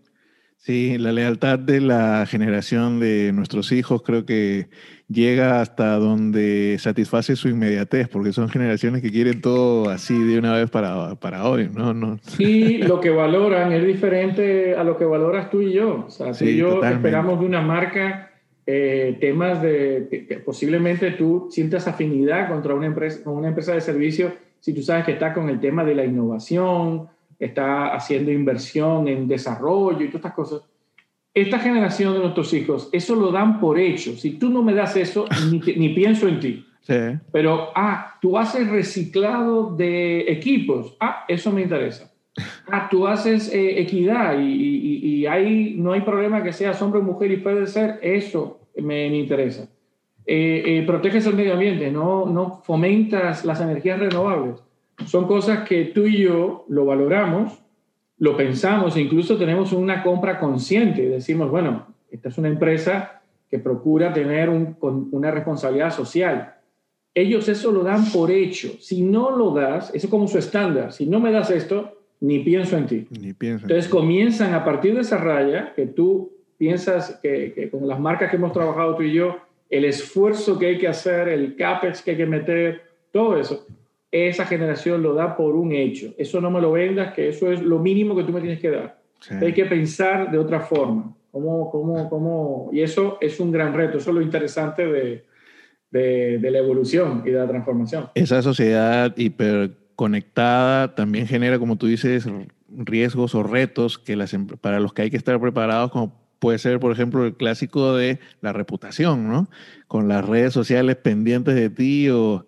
[0.58, 4.68] Sí, la lealtad de la generación de nuestros hijos creo que
[5.08, 10.54] llega hasta donde satisface su inmediatez, porque son generaciones que quieren todo así de una
[10.54, 11.94] vez para, para hoy, ¿no?
[11.94, 12.18] no.
[12.24, 16.06] Sí, lo que valoran es diferente a lo que valoras tú y yo.
[16.08, 18.32] O sea, tú y yo esperamos de una marca
[18.66, 23.82] eh, temas de que posiblemente tú sientas afinidad contra una empresa, con una empresa de
[23.82, 29.08] servicio si tú sabes que está con el tema de la innovación, está haciendo inversión
[29.08, 30.62] en desarrollo y todas estas cosas
[31.36, 34.16] esta generación de nuestros hijos, eso lo dan por hecho.
[34.16, 36.66] Si tú no me das eso, ni, pienso en ti.
[37.32, 40.96] Pero, ah, tú haces reciclado de equipos.
[41.00, 42.12] Ah, eso me interesa.
[42.68, 47.32] Ah, tú haces eh, equidad y, y, no hay problema que seas hombre o mujer
[47.32, 48.00] y puede ser.
[48.02, 49.68] Eso me, interesa.
[50.26, 54.64] Eh, eh, proteges el medio ambiente, no, no fomentas las energías renovables.
[55.06, 57.65] Son cosas que tú y yo lo valoramos
[58.18, 61.08] lo pensamos, incluso tenemos una compra consciente.
[61.08, 66.56] Decimos, bueno, esta es una empresa que procura tener una responsabilidad social.
[67.14, 68.74] Ellos eso lo dan por hecho.
[68.80, 70.92] Si no lo das, eso es como su estándar.
[70.92, 73.08] Si no me das esto, ni pienso en ti.
[73.20, 77.88] Ni pienso Entonces comienzan a partir de esa raya que tú piensas que, que, con
[77.88, 79.38] las marcas que hemos trabajado tú y yo,
[79.70, 83.66] el esfuerzo que hay que hacer, el CAPEX que hay que meter, todo eso,
[84.12, 86.14] esa generación lo da por un hecho.
[86.18, 88.70] Eso no me lo vendas, que eso es lo mínimo que tú me tienes que
[88.70, 89.00] dar.
[89.42, 91.16] Hay que pensar de otra forma.
[91.32, 92.70] ¿Cómo, cómo, cómo?
[92.72, 95.26] Y eso es un gran reto, eso es lo interesante de,
[95.92, 98.10] de, de la evolución y de la transformación.
[98.16, 102.26] Esa sociedad hiperconectada también genera, como tú dices,
[102.70, 106.60] riesgos o retos que las, em, para los que hay que estar preparados, como puede
[106.60, 109.50] ser, por ejemplo, el clásico de la reputación, ¿no?
[109.88, 112.46] Con las redes sociales pendientes de ti o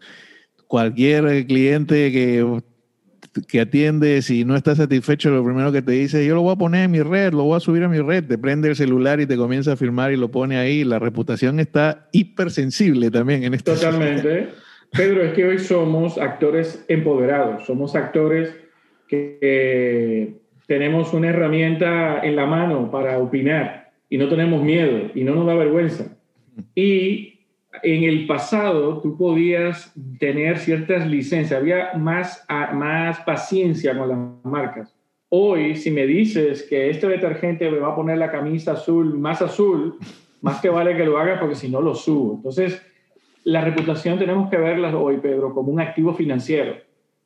[0.68, 2.62] cualquier cliente que,
[3.48, 6.58] que atiende, si no está satisfecho, lo primero que te dice, yo lo voy a
[6.58, 9.20] poner en mi red, lo voy a subir a mi red, te prende el celular
[9.20, 10.84] y te comienza a filmar y lo pone ahí.
[10.84, 13.74] La reputación está hipersensible también en esto.
[13.74, 14.50] Totalmente.
[14.92, 18.56] Pedro, es que hoy somos actores empoderados, somos actores
[19.08, 25.36] que tenemos una herramienta en la mano para opinar y no tenemos miedo y no
[25.36, 26.18] nos da vergüenza.
[26.74, 27.37] Y
[27.84, 34.96] en el pasado tú podías tener ciertas licencias, había más, más paciencia con las marcas.
[35.30, 39.42] Hoy, si me dices que este detergente me va a poner la camisa azul, más
[39.42, 39.98] azul,
[40.42, 42.36] más que vale que lo haga porque si no lo subo.
[42.36, 42.82] Entonces,
[43.44, 46.76] la reputación tenemos que verla hoy, Pedro, como un activo financiero.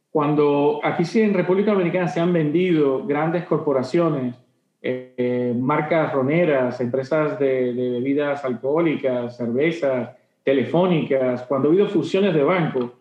[0.09, 4.35] Cuando aquí sí en República Dominicana se han vendido grandes corporaciones,
[4.81, 10.09] eh, marcas roneras, empresas de, de bebidas alcohólicas, cervezas,
[10.43, 12.91] telefónicas, cuando ha habido fusiones de bancos,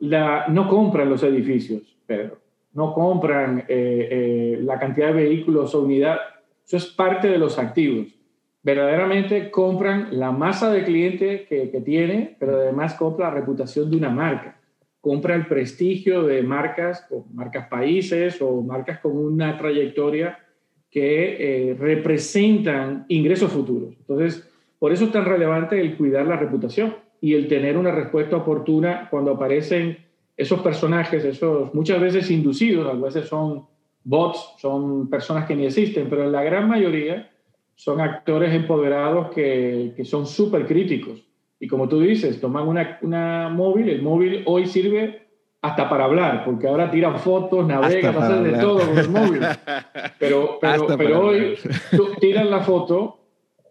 [0.00, 2.38] no compran los edificios, Pedro,
[2.72, 6.18] no compran eh, eh, la cantidad de vehículos o unidad,
[6.66, 8.08] eso es parte de los activos.
[8.62, 13.96] Verdaderamente compran la masa de cliente que, que tiene, pero además compra la reputación de
[13.98, 14.58] una marca,
[15.00, 20.38] compra el prestigio de marcas, marcas países o marcas con una trayectoria
[20.94, 23.94] que eh, representan ingresos futuros.
[23.98, 24.48] Entonces,
[24.84, 29.08] por eso es tan relevante el cuidar la reputación y el tener una respuesta oportuna
[29.10, 29.96] cuando aparecen
[30.36, 33.64] esos personajes, esos muchas veces inducidos, a veces son
[34.02, 37.30] bots, son personas que ni existen, pero en la gran mayoría
[37.74, 41.22] son actores empoderados que, que son súper críticos.
[41.58, 45.28] Y como tú dices, toman una, una móvil, el móvil hoy sirve
[45.62, 49.40] hasta para hablar, porque ahora tiran fotos, navegan, hacen de todo con el móvil.
[50.18, 51.54] Pero, pero, pero hoy
[51.90, 53.23] tú tiran la foto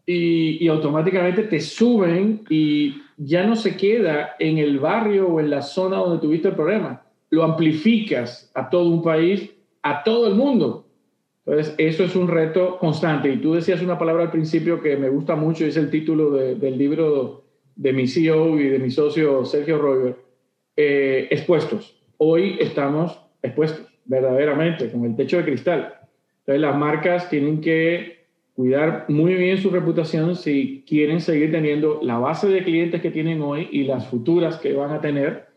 [0.05, 5.61] y, automáticamente te suben y ya no se queda en el barrio o en la
[5.61, 7.03] zona donde tuviste el problema.
[7.29, 9.49] Lo amplificas a todo un país,
[9.81, 10.85] a todo el mundo.
[11.45, 13.29] Entonces, eso es un reto constante.
[13.29, 16.77] Y tú decías una palabra al principio que me gusta mucho, es el título del
[16.77, 17.43] libro
[17.75, 20.15] de mi CEO y de mi socio Sergio Roger,
[20.75, 21.97] eh, expuestos.
[22.17, 25.95] Hoy estamos expuestos, verdaderamente, con el techo de cristal.
[26.39, 28.22] Entonces, las marcas tienen que
[28.55, 33.41] cuidar muy bien su reputación si quieren seguir teniendo la base de clientes que tienen
[33.41, 35.47] hoy y las futuras que van a tener,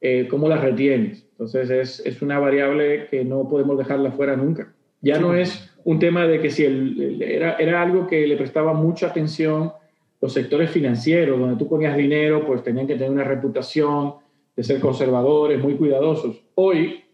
[0.00, 1.26] eh, cómo las retienes.
[1.32, 4.72] Entonces, es, es una variable que no podemos dejarla fuera nunca.
[5.00, 8.72] Ya no es un tema de que si el, era, era algo que le prestaba
[8.72, 9.72] mucha atención
[10.20, 14.14] los sectores financieros, donde tú ponías dinero, pues tenían que tener una reputación
[14.56, 16.42] de ser conservadores, muy cuidadosos.
[16.56, 17.04] Hoy,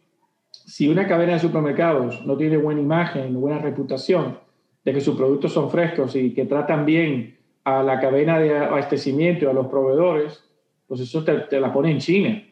[0.50, 4.38] si una cadena de supermercados no tiene buena imagen, buena reputación,
[4.84, 9.48] de que sus productos son frescos y que tratan bien a la cadena de abastecimiento,
[9.48, 10.44] a los proveedores,
[10.86, 12.42] pues eso te, te la pone en China.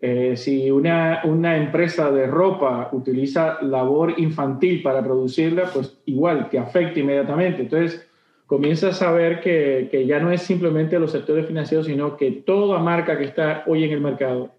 [0.00, 6.58] Eh, si una, una, empresa de ropa utiliza labor infantil para producirla, pues igual que
[6.58, 7.62] afecta inmediatamente.
[7.62, 8.08] Entonces,
[8.46, 12.80] comienzas a ver que, que, ya no es simplemente los sectores financieros, sino que toda
[12.80, 14.50] marca que está hoy en el mercado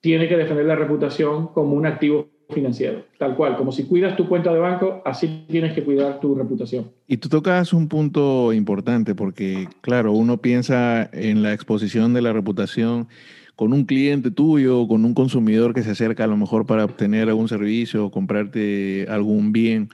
[0.00, 4.26] tiene que defender la reputación como un activo financiero, tal cual, como si cuidas tu
[4.26, 6.90] cuenta de banco, así tienes que cuidar tu reputación.
[7.06, 12.32] Y tú tocas un punto importante porque, claro, uno piensa en la exposición de la
[12.32, 13.08] reputación
[13.54, 17.28] con un cliente tuyo, con un consumidor que se acerca a lo mejor para obtener
[17.28, 19.90] algún servicio o comprarte algún bien,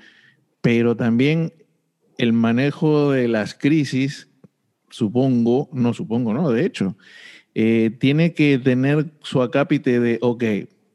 [0.61, 1.53] pero también
[2.19, 4.29] el manejo de las crisis,
[4.91, 6.97] supongo, no supongo, no, de hecho,
[7.55, 10.45] eh, tiene que tener su acápite de, ok,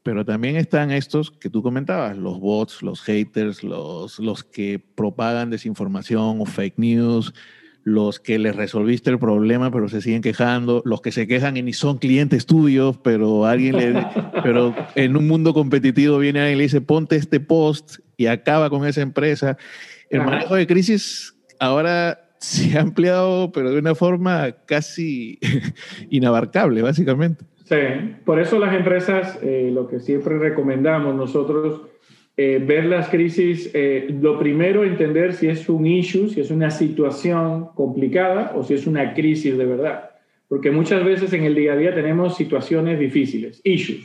[0.02, 5.50] pero también están estos que tú comentabas, los bots, los haters, los, los que propagan
[5.50, 7.34] desinformación o fake news,
[7.82, 11.62] los que les resolviste el problema pero se siguen quejando, los que se quejan y
[11.62, 14.06] ni son clientes tuyos, pero alguien le,
[14.42, 18.70] pero en un mundo competitivo viene alguien y le dice, ponte este post y acaba
[18.70, 19.56] con esa empresa.
[20.10, 25.38] El manejo de crisis ahora se ha ampliado, pero de una forma casi
[26.10, 27.44] inabarcable, básicamente.
[27.70, 27.76] Sí,
[28.24, 31.82] por eso las empresas, eh, lo que siempre recomendamos nosotros,
[32.36, 36.72] eh, ver las crisis, eh, lo primero entender si es un issue, si es una
[36.72, 40.10] situación complicada o si es una crisis de verdad.
[40.48, 44.04] Porque muchas veces en el día a día tenemos situaciones difíciles, issues.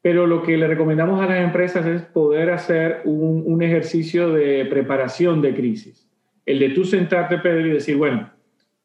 [0.00, 4.64] Pero lo que le recomendamos a las empresas es poder hacer un, un ejercicio de
[4.66, 6.08] preparación de crisis.
[6.44, 8.30] El de tú sentarte, Pedro, y decir, bueno,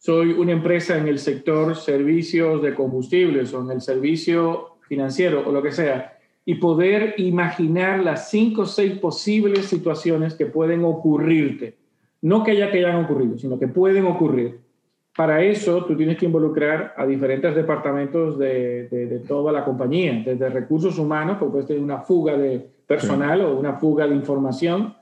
[0.02, 5.52] soy una empresa en el sector servicios de combustibles o en el servicio financiero o
[5.52, 11.78] lo que sea y poder imaginar las cinco o seis posibles situaciones que pueden ocurrirte.
[12.24, 14.62] No que ya que hayan ocurrido, sino que pueden ocurrir.
[15.16, 20.50] Para eso tú tienes que involucrar a diferentes departamentos de, de, toda la compañía, desde
[20.50, 24.96] recursos humanos, porque puede tener una fuga de personal o una fuga de información,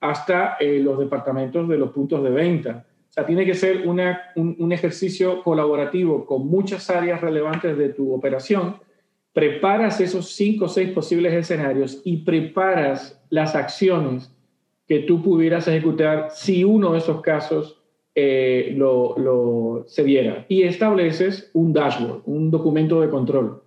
[0.00, 2.84] hasta eh, los departamentos de los puntos de venta.
[3.10, 4.00] O sea, tiene que ser un,
[4.36, 8.76] un ejercicio colaborativo con muchas áreas relevantes de tu operación
[9.32, 14.34] preparas esos cinco o seis posibles escenarios y preparas las acciones
[14.88, 17.80] que tú pudieras ejecutar si uno de esos casos
[18.14, 20.46] eh, lo, lo, se diera.
[20.48, 23.62] Y estableces un dashboard, un documento de control,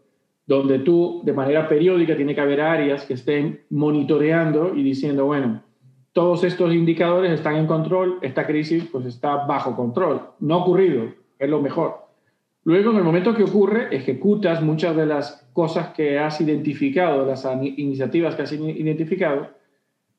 [0.46, 5.64] donde tú de manera periódica tiene que haber áreas que estén monitoreando y diciendo, bueno,
[6.14, 11.12] todos estos indicadores están en control, esta crisis pues está bajo control, no ha ocurrido,
[11.40, 12.04] es lo mejor.
[12.66, 17.46] Luego, en el momento que ocurre, ejecutas muchas de las cosas que has identificado, las
[17.62, 19.50] iniciativas que has identificado,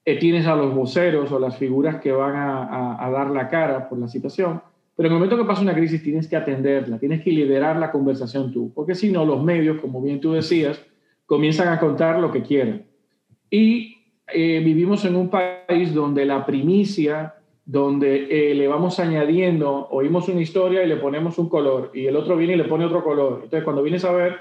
[0.04, 3.98] eh, tienes a los voceros o las figuras que van a, dar la cara por
[3.98, 4.61] la situación,
[4.94, 7.90] pero en el momento que pasa una crisis tienes que atenderla, tienes que liderar la
[7.90, 10.85] conversación tú, porque si no, los medios, como bien tú decías,
[11.24, 12.87] comienzan a contar lo que quieren.
[13.50, 14.04] Y
[14.35, 17.35] eh, vivimos en un país donde la primicia
[17.66, 22.16] donde eh, le vamos añadiendo, oímos una historia y le ponemos un color, y el
[22.16, 23.40] otro viene y le pone otro color.
[23.44, 24.38] Entonces, cuando vienes a ver,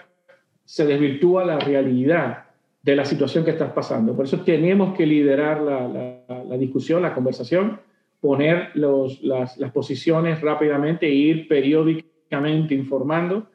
[0.65, 2.45] se desvirtúa la realidad
[2.81, 4.13] de la situación que estás pasando.
[4.13, 7.79] Por eso tenemos que liderar la, discusión, la conversación,
[8.19, 13.47] poner las, las, posiciones rápidamente e ir periódicamente informando,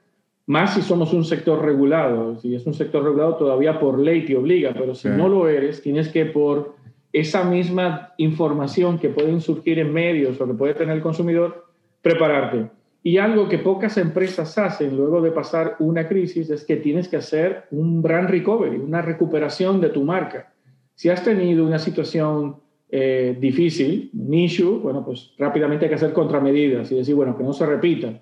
[0.48, 2.36] más si somos un sector regulado.
[2.40, 5.82] Si es un sector regulado, todavía por ley te obliga, pero si no lo eres,
[5.82, 6.74] tienes que por
[7.12, 11.66] esa misma información que pueden surgir en medios o que puede tener el consumidor,
[12.00, 12.70] prepararte.
[13.02, 17.18] Y algo que pocas empresas hacen luego de pasar una crisis es que tienes que
[17.18, 20.54] hacer un brand recovery, una recuperación de tu marca.
[20.94, 22.56] Si has tenido una situación
[22.88, 27.44] eh, difícil, un issue, bueno, pues rápidamente hay que hacer contramedidas y decir, bueno, que
[27.44, 28.18] no se repita.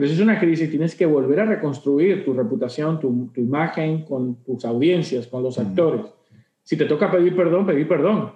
[0.00, 4.06] Pero si es una crisis, tienes que volver a reconstruir tu reputación, tu, tu imagen
[4.06, 6.06] con tus audiencias, con los actores.
[6.62, 8.32] Si te toca pedir perdón, pedir perdón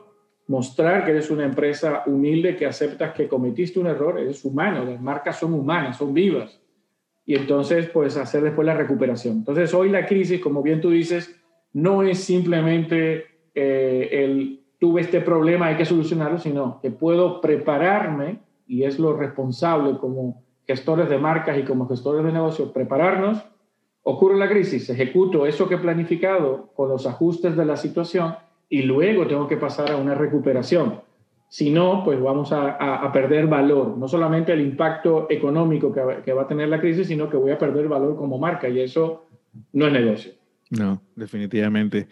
[0.46, 5.00] mostrar que eres una empresa humilde, que aceptas que cometiste un error, eres humano, las
[5.00, 6.60] marcas son humanas, son vivas.
[7.24, 9.38] Y entonces, pues hacer después la recuperación.
[9.38, 11.34] Entonces, hoy la crisis, como bien tú dices,
[11.72, 18.40] no es simplemente eh, el tuve este problema, hay que solucionarlo, sino que puedo prepararme,
[18.66, 23.44] y es lo responsable como gestores de marcas y como gestores de negocios, prepararnos,
[24.02, 28.36] ocurre la crisis, ejecuto eso que he planificado con los ajustes de la situación
[28.68, 31.00] y luego tengo que pasar a una recuperación.
[31.48, 36.48] Si no, pues vamos a, perder valor, no solamente el impacto económico que, va a
[36.48, 39.26] tener la crisis, sino que voy a perder valor como marca y eso
[39.72, 40.32] no es negocio.
[40.70, 42.08] No, definitivamente.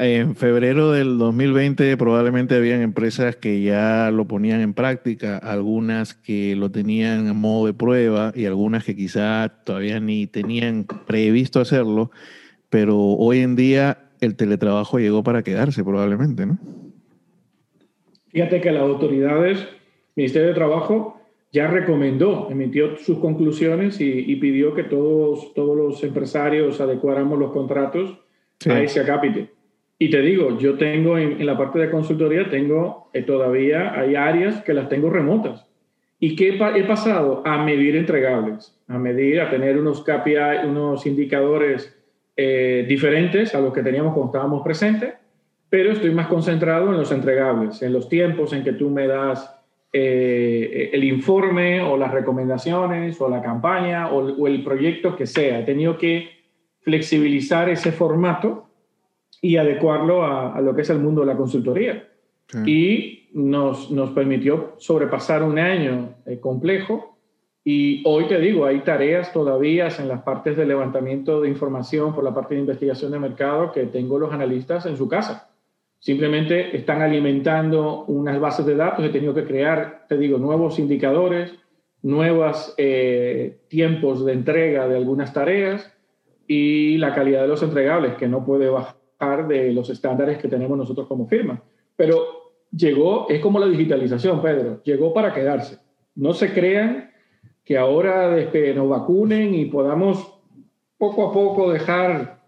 [0.00, 6.54] En febrero del 2020 probablemente habían empresas que ya lo ponían en práctica, algunas que
[6.54, 12.12] lo tenían a modo de prueba y algunas que quizá todavía ni tenían previsto hacerlo,
[12.70, 16.60] pero hoy en día el teletrabajo llegó para quedarse probablemente, ¿no?
[18.28, 19.66] Fíjate que las autoridades,
[20.14, 21.20] Ministerio de Trabajo,
[21.50, 28.16] ya recomendó, emitió sus conclusiones y, pidió que todos, todos los empresarios adecuáramos los contratos
[28.64, 29.57] a ese acápite.
[29.98, 34.62] Y te digo, yo tengo en, la parte de consultoría, tengo eh, todavía, hay áreas
[34.62, 35.66] que las tengo remotas.
[36.20, 37.42] ¿Y qué he pasado?
[37.44, 41.96] A medir entregables, a medir, a tener unos KPI, unos indicadores
[42.36, 45.14] eh, diferentes a los que teníamos cuando estábamos presentes,
[45.68, 49.54] pero estoy más concentrado en los entregables, en los tiempos en que tú me das
[49.92, 55.60] eh, el informe o las recomendaciones o la campaña o, el proyecto que sea.
[55.60, 56.28] He tenido que
[56.80, 58.67] flexibilizar ese formato
[59.40, 62.08] y adecuarlo a, lo que es el mundo de la consultoría.
[62.64, 67.18] Y nos, nos, permitió sobrepasar un año eh, complejo
[67.70, 72.24] y hoy te digo, hay tareas todavía en las partes de levantamiento de información por
[72.24, 75.50] la parte de investigación de mercado que tengo los analistas en su casa.
[75.98, 79.04] Simplemente están alimentando unas bases de datos.
[79.04, 81.52] He tenido que crear, te digo, nuevos indicadores,
[82.00, 85.92] nuevos eh, tiempos de entrega de algunas tareas
[86.46, 90.78] y la calidad de los entregables, que no puede bajar de los estándares que tenemos
[90.78, 91.60] nosotros como firma.
[91.96, 95.78] Pero llegó, es como la digitalización, Pedro, llegó para quedarse.
[96.14, 97.10] No se crean
[97.64, 100.34] que ahora desde que nos vacunen y podamos
[100.96, 102.40] poco a poco dejar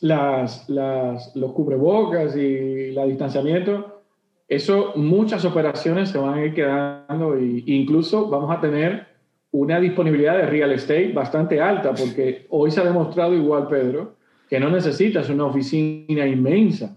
[0.00, 4.02] las, las, los cubrebocas y el distanciamiento,
[4.48, 9.06] eso muchas operaciones se van a ir quedando e incluso vamos a tener
[9.50, 14.16] una disponibilidad de real estate bastante alta, porque hoy se ha demostrado igual, Pedro,
[14.48, 16.96] que no necesitas una oficina inmensa.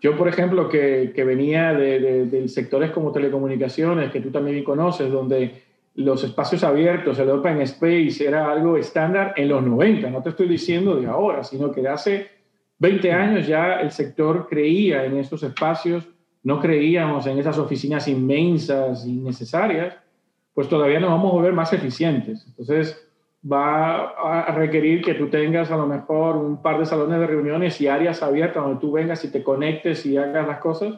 [0.00, 4.62] Yo, por ejemplo, que, que venía de, de, de, sectores como telecomunicaciones, que tú también
[4.62, 5.62] conoces, donde
[5.96, 10.46] los espacios abiertos, el open space, era algo estándar en los 90, no te estoy
[10.46, 12.28] diciendo de ahora, sino que de hace
[12.78, 16.06] 20 años ya el sector creía en estos espacios,
[16.44, 19.96] no creíamos en esas oficinas inmensas y necesarias,
[20.54, 22.44] pues todavía nos vamos a volver más eficientes.
[22.46, 23.07] Entonces,
[23.44, 24.08] va
[24.48, 27.86] a requerir que tú tengas a lo mejor un par de salones de reuniones y
[27.86, 30.94] áreas abiertas donde tú vengas y te conectes y hagas las cosas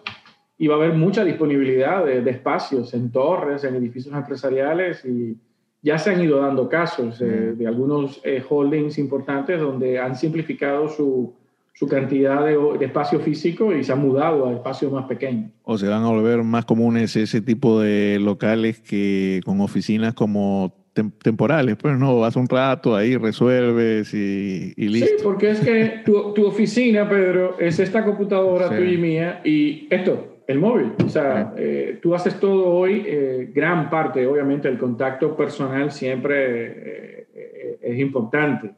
[0.57, 5.37] y va a haber mucha disponibilidad de, espacios en torres, en edificios empresariales y
[5.83, 10.89] ya se han ido dando casos eh, de algunos eh, holdings importantes donde han simplificado
[10.89, 11.35] su,
[11.73, 15.51] su cantidad de, de, espacio físico y se han mudado a espacios más pequeños.
[15.63, 20.80] O se van a volver más comunes ese tipo de locales que con oficinas como
[21.23, 25.07] temporales, pues no, vas un rato ahí, resuelves y, y, listo.
[25.07, 29.87] Sí, porque es que tu, tu oficina, Pedro, es esta computadora tuya y mía y
[29.91, 30.93] esto, el móvil.
[31.05, 37.27] O sea, eh, tú haces todo hoy, eh, gran parte, obviamente, el contacto personal siempre
[37.35, 38.71] eh, es importante.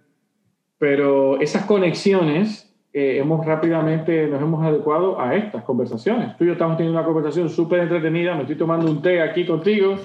[0.79, 6.36] Pero esas conexiones hemos rápidamente, nos hemos adecuado a estas conversaciones.
[6.36, 9.47] Tú y yo estamos teniendo una conversación súper entretenida, me estoy tomando un té aquí
[9.47, 9.97] contigo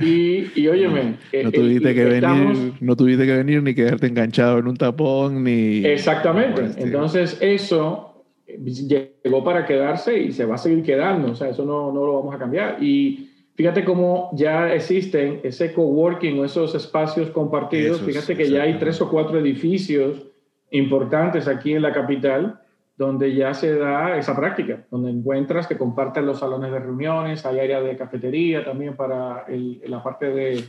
[0.00, 1.16] y, y óyeme.
[1.44, 5.84] No tuviste, que venir, no tuviste que venir ni quedarte enganchado en un tapón ni...
[5.84, 6.62] Exactamente.
[6.78, 11.92] Entonces eso llegó para quedarse y se va a seguir quedando, o sea, eso no,
[11.92, 12.82] no lo vamos a cambiar.
[12.82, 18.78] Y fíjate cómo ya existen ese coworking o esos espacios compartidos, fíjate que ya hay
[18.78, 20.26] tres o cuatro edificios
[20.70, 22.60] importantes aquí en la capital
[22.96, 27.60] donde ya se da esa práctica, donde encuentras que comparten los salones de reuniones, hay
[27.60, 30.64] área de cafetería también para la parte de,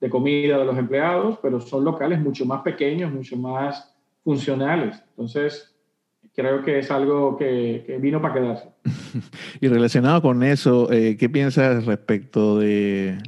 [0.00, 3.92] de comida de los empleados, pero son locales mucho más pequeños, mucho más
[4.22, 5.02] funcionales.
[5.10, 5.71] Entonces,
[6.34, 8.68] creo que es algo que, vino para quedarse.
[9.60, 13.18] y relacionado con eso, eh, ¿qué piensas respecto de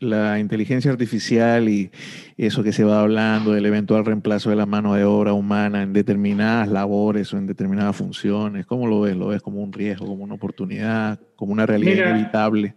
[0.00, 1.90] la, inteligencia artificial y
[2.36, 5.92] eso que se va hablando del eventual reemplazo de la mano de obra humana en
[5.92, 8.66] determinadas labores o en determinadas funciones?
[8.66, 9.16] ¿Cómo lo ves?
[9.16, 12.74] ¿Lo ves como un riesgo, como una oportunidad, como una realidad inevitable?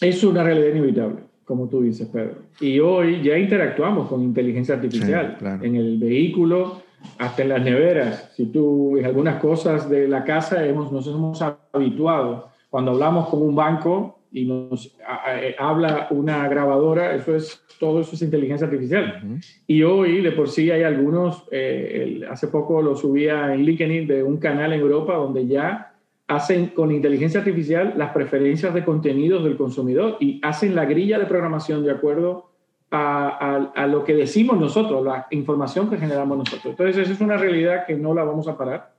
[0.00, 2.34] Es una realidad inevitable como tú dices, Pedro.
[2.60, 6.82] Y hoy ya interactuamos con inteligencia artificial en el vehículo,
[7.18, 8.32] hasta en las neveras.
[8.34, 11.42] Si tú, en algunas cosas de la casa hemos, nos hemos
[11.72, 12.48] habituado.
[12.70, 14.96] Cuando hablamos con un banco y nos
[15.28, 19.40] eh, habla una grabadora, eso es, todo eso es inteligencia artificial.
[19.66, 24.22] Y hoy, de por sí, hay algunos, eh, hace poco lo subía en LinkedIn de
[24.22, 25.92] un canal en Europa donde ya
[26.28, 31.26] hacen con inteligencia artificial las preferencias de contenidos del consumidor y hacen la grilla de
[31.26, 32.50] programación de acuerdo
[32.96, 36.66] a, lo que decimos nosotros, la información que generamos nosotros.
[36.66, 38.94] Entonces, esa es una realidad que no la vamos a parar.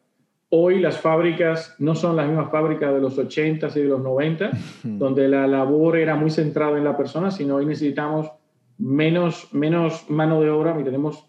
[0.50, 4.52] Hoy las fábricas no son las mismas fábricas de los 80 y de los 90,
[4.84, 8.32] donde la labor era muy centrada en la persona, sino hoy necesitamos
[8.78, 11.28] menos, menos mano de obra y tenemos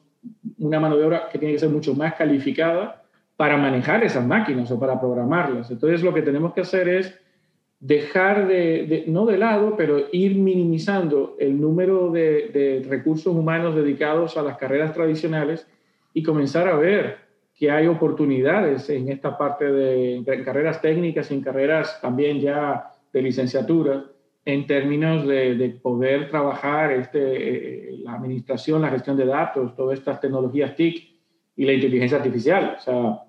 [0.59, 3.03] una mano de obra que tiene que ser mucho más calificada
[3.37, 5.71] para manejar esas máquinas o para programarlas.
[5.71, 7.21] Entonces, lo que tenemos que hacer es
[7.81, 14.43] dejar de, no de lado, pero ir minimizando el número de, recursos humanos dedicados a
[14.43, 15.67] las carreras tradicionales
[16.13, 17.19] y comenzar a ver
[17.55, 23.23] que hay oportunidades en esta parte de carreras técnicas y en carreras también ya de
[23.23, 24.05] licenciatura
[24.49, 30.23] en términos de, poder trabajar este, eh, la administración, la gestión de datos, todas estas
[30.23, 31.07] tecnologías TIC
[31.55, 32.77] y la inteligencia artificial.
[32.79, 33.23] O sea,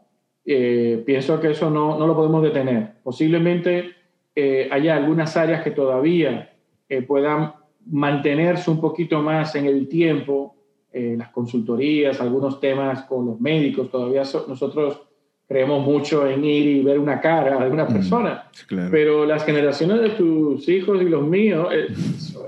[0.45, 2.93] eh, pienso que eso no, no lo podemos detener.
[3.04, 3.99] Posiblemente
[4.42, 6.54] eh, haya algunas áreas que todavía
[6.88, 7.56] eh, puedan
[7.88, 10.56] mantenerse un poquito más en el tiempo,
[10.94, 15.02] eh, las consultorías, algunos temas con los médicos, todavía nosotros
[15.46, 18.50] creemos mucho en ir y ver una cara de una mm, persona,
[18.90, 21.68] pero las generaciones de tus hijos y los míos,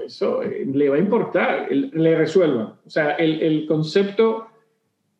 [0.05, 2.79] eso, le va a importar, le resuelva.
[2.85, 4.47] O sea, el, el concepto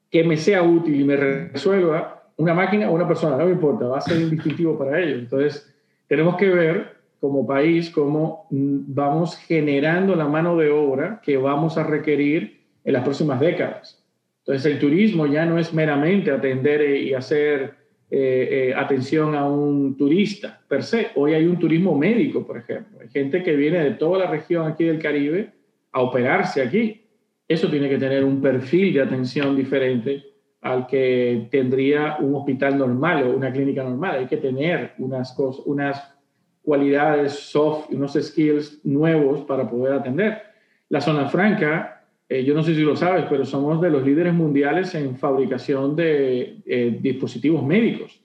[0.10, 3.88] que me sea útil y me resuelva una máquina o una persona, no me importa,
[3.88, 5.20] va a ser indistintivo para ellos.
[5.20, 5.71] Entonces,
[6.12, 11.78] tenemos que ver como país cómo mm, vamos generando la mano de obra que vamos
[11.78, 14.04] a requerir en las próximas décadas.
[14.40, 17.76] Entonces el turismo ya no es meramente atender y hacer
[18.10, 21.12] eh, eh, atención a un turista per se.
[21.16, 23.00] Hoy hay un turismo médico, por ejemplo.
[23.00, 25.54] Hay gente que viene de toda la región aquí del Caribe
[25.94, 27.06] a operarse aquí.
[27.48, 30.31] Eso tiene que tener un perfil de atención diferente
[30.62, 34.20] al que tendría un hospital normal o una clínica normal.
[34.20, 36.14] Hay que tener unas, cosas, unas
[36.62, 40.42] cualidades soft, unos skills nuevos para poder atender.
[40.90, 44.34] La zona franca, eh, yo no sé si lo sabes, pero somos de los líderes
[44.34, 48.22] mundiales en fabricación de eh, dispositivos médicos,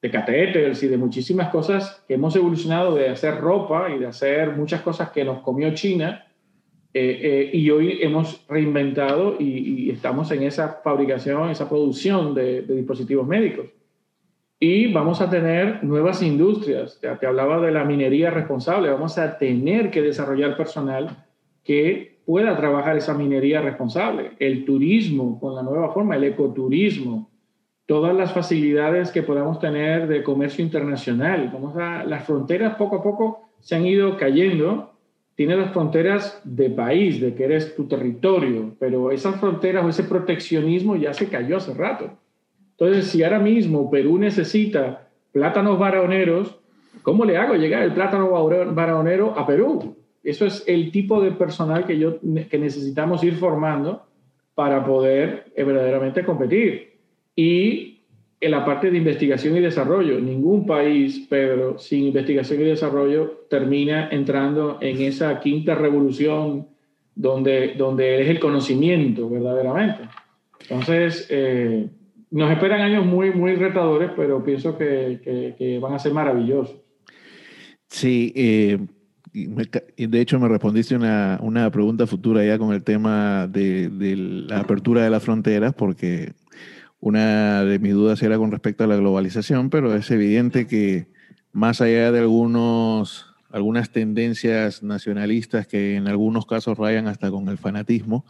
[0.00, 4.56] de catéteres y de muchísimas cosas que hemos evolucionado de hacer ropa y de hacer
[4.56, 6.26] muchas cosas que nos comió China
[6.98, 13.26] eh, eh, y hoy hemos reinventado y, estamos en esa fabricación, esa producción de, dispositivos
[13.26, 13.66] médicos.
[14.58, 16.98] Y vamos a tener nuevas industrias.
[17.02, 18.88] Ya te hablaba de la minería responsable.
[18.88, 21.26] Vamos a tener que desarrollar personal
[21.62, 24.30] que pueda trabajar esa minería responsable.
[24.38, 27.30] El turismo con la nueva forma, el ecoturismo,
[27.84, 31.50] todas las facilidades que podamos tener de comercio internacional.
[31.52, 34.95] Vamos a, las fronteras poco a poco se han ido cayendo
[35.36, 40.04] tiene las fronteras de país, de que eres tu territorio, pero esas fronteras o ese
[40.04, 42.10] proteccionismo ya se cayó hace rato.
[42.72, 46.58] Entonces, si ahora mismo Perú necesita plátanos varoneros,
[47.02, 49.96] ¿cómo le hago llegar el plátano varonero a Perú?
[50.24, 52.18] Eso es el tipo de personal que, yo,
[52.50, 54.06] que necesitamos ir formando
[54.54, 56.94] para poder verdaderamente competir.
[57.36, 57.95] Y
[58.46, 60.18] en la parte de investigación y desarrollo.
[60.20, 66.68] Ningún país, Pedro, sin investigación y desarrollo termina entrando en esa quinta revolución
[67.14, 70.08] donde, donde es el conocimiento verdaderamente.
[70.60, 71.88] Entonces, eh,
[72.30, 76.76] nos esperan años muy, muy retadores, pero pienso que, que, van a ser maravillosos.
[77.88, 78.78] Sí, eh,
[79.32, 84.60] de hecho me respondiste una, una, pregunta futura ya con el tema de, de la
[84.60, 86.32] apertura de las fronteras, porque
[87.06, 91.06] una de mis dudas era con respecto a la globalización, pero es evidente que
[91.52, 97.58] más allá de algunos, algunas tendencias nacionalistas que en algunos casos rayan hasta con el
[97.58, 98.26] fanatismo,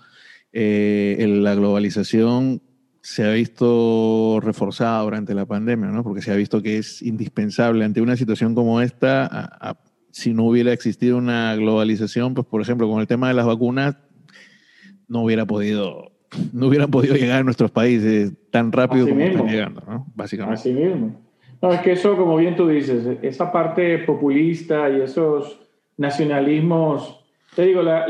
[0.53, 2.61] eh, la globalización
[3.01, 6.05] se ha visto reforzada durante la pandemia, ¿no?
[6.05, 9.79] porque se ha visto que es indispensable ante una situación como esta,
[10.11, 13.97] si no hubiera existido una globalización, pues por ejemplo con el tema de las vacunas,
[15.09, 16.16] no hubiera podido,
[16.53, 20.07] no hubieran podido llegar a nuestros países tan rápido como están llegando, ¿no?
[20.15, 20.61] Básicamente.
[20.61, 21.15] Así mismo.
[21.63, 25.61] No, es que eso, como bien tú dices, esa parte populista y esos
[25.97, 27.25] nacionalismos,
[27.55, 28.05] te digo, la,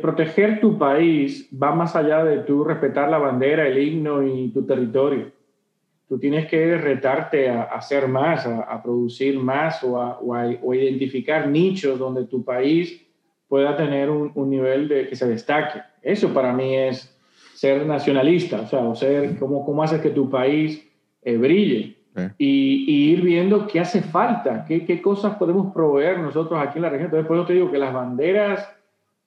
[0.00, 4.66] proteger tu país va más allá de tú respetar la bandera, el himno y tu
[4.66, 5.30] territorio.
[6.08, 11.98] Tú tienes que retarte a, hacer más, a, producir más o a, o identificar nichos
[11.98, 13.01] donde tu país
[13.52, 15.82] pueda tener un, un, nivel de que se destaque.
[16.00, 17.14] Eso para mí es
[17.52, 20.82] ser nacionalista, o sea, o ser, cómo, cómo haces que tu país
[21.20, 21.98] eh, brille
[22.38, 26.88] y, ir viendo qué hace falta, qué, qué, cosas podemos proveer nosotros aquí en la
[26.88, 27.08] región.
[27.08, 28.66] Entonces, por eso te digo que las banderas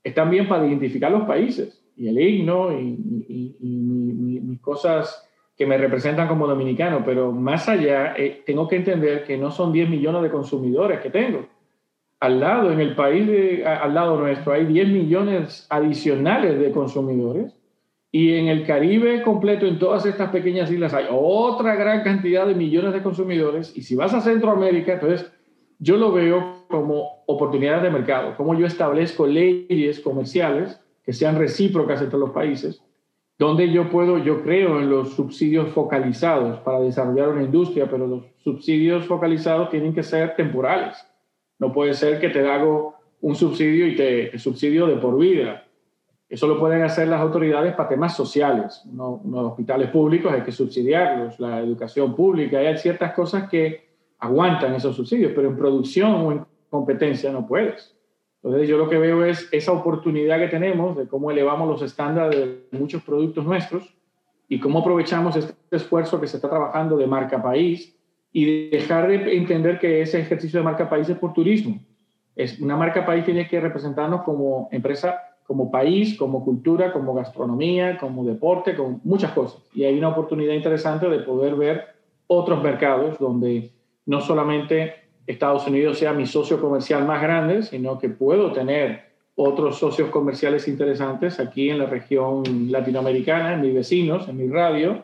[0.03, 2.97] están bien para identificar los países y el himno y,
[4.41, 5.23] mis cosas
[5.55, 9.71] que me representan como dominicano, pero más allá, eh, tengo que entender que no son
[9.71, 11.45] 10 millones de consumidores que tengo.
[12.19, 17.55] Al lado, en el país al lado nuestro, hay 10 millones adicionales de consumidores
[18.15, 22.55] y en el Caribe completo, en todas estas pequeñas islas, hay otra gran cantidad de
[22.55, 23.75] millones de consumidores.
[23.75, 25.29] Y si vas a Centroamérica, entonces
[25.79, 32.01] yo lo veo como oportunidades de mercado, como yo establezco leyes comerciales que sean recíprocas
[32.01, 32.81] entre los países,
[33.37, 38.23] donde yo puedo, yo creo en los subsidios focalizados para desarrollar una industria, pero los
[38.37, 40.95] subsidios focalizados tienen que ser temporales.
[41.59, 45.65] No puede ser que te hago un subsidio y te, subsidio de por vida
[46.27, 48.81] eso lo pueden hacer las autoridades para temas sociales.
[48.91, 53.85] No, los hospitales públicos hay que subsidiarlos, la educación pública, hay ciertas cosas que
[54.19, 57.95] aguantan esos subsidios, pero en producción o en competencia no puedes.
[58.41, 62.37] Entonces yo lo que veo es esa oportunidad que tenemos de cómo elevamos los estándares
[62.71, 63.95] de muchos productos nuestros
[64.47, 67.94] y cómo aprovechamos este esfuerzo que se está trabajando de marca país
[68.37, 71.79] y dejar de entender que ese ejercicio de marca país es por turismo.
[72.35, 77.97] Es, una marca país tiene que representarnos como empresa como país, como cultura, como gastronomía,
[77.97, 79.61] como deporte, con muchas cosas.
[79.73, 81.85] Y hay una oportunidad interesante de poder ver
[82.27, 83.71] otros mercados donde
[84.05, 89.79] no solamente Estados Unidos sea mi socio comercial más grande, sino que puedo tener otros
[89.79, 95.03] socios comerciales interesantes aquí en la región latinoamericana, en mis vecinos, en mi radio,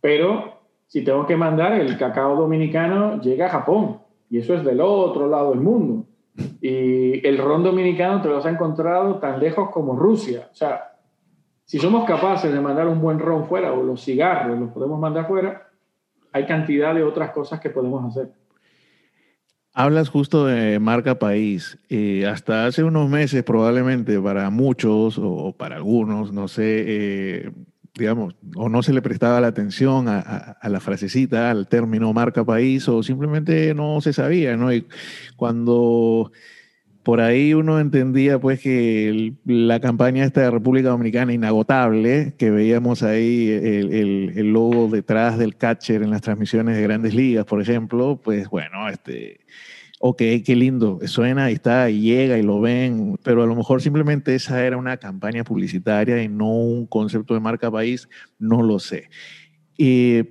[0.00, 0.61] pero
[0.92, 5.26] si tengo que mandar el cacao dominicano, llega a Japón, y eso es del otro
[5.26, 6.04] lado del mundo.
[6.60, 10.50] Y el ron dominicano te lo has encontrado tan lejos como Rusia.
[10.52, 10.98] O sea,
[11.64, 15.26] si somos capaces de mandar un buen ron fuera o los cigarros los podemos mandar
[15.26, 15.66] fuera,
[16.30, 18.30] hay cantidad de otras cosas que podemos hacer.
[19.72, 21.78] Hablas justo de marca país.
[21.88, 27.50] Eh, hasta hace unos meses probablemente para muchos o para algunos, no sé, eh,
[27.94, 32.88] digamos, o no se le prestaba la atención a, la frasecita, al término marca país,
[32.88, 34.72] o simplemente no se sabía, ¿no?
[34.72, 34.86] Y
[35.36, 36.32] cuando
[37.02, 43.02] por ahí uno entendía pues que la campaña esta de República Dominicana inagotable, que veíamos
[43.02, 48.20] ahí el, el, logo detrás del catcher en las transmisiones de grandes ligas, por ejemplo,
[48.22, 49.40] pues bueno, este
[50.04, 53.80] ok, qué lindo, suena y está, y llega y lo ven, pero a lo mejor
[53.80, 58.80] simplemente esa era una campaña publicitaria y no un concepto de marca país, no lo
[58.80, 59.04] sé.
[59.78, 60.24] Eh,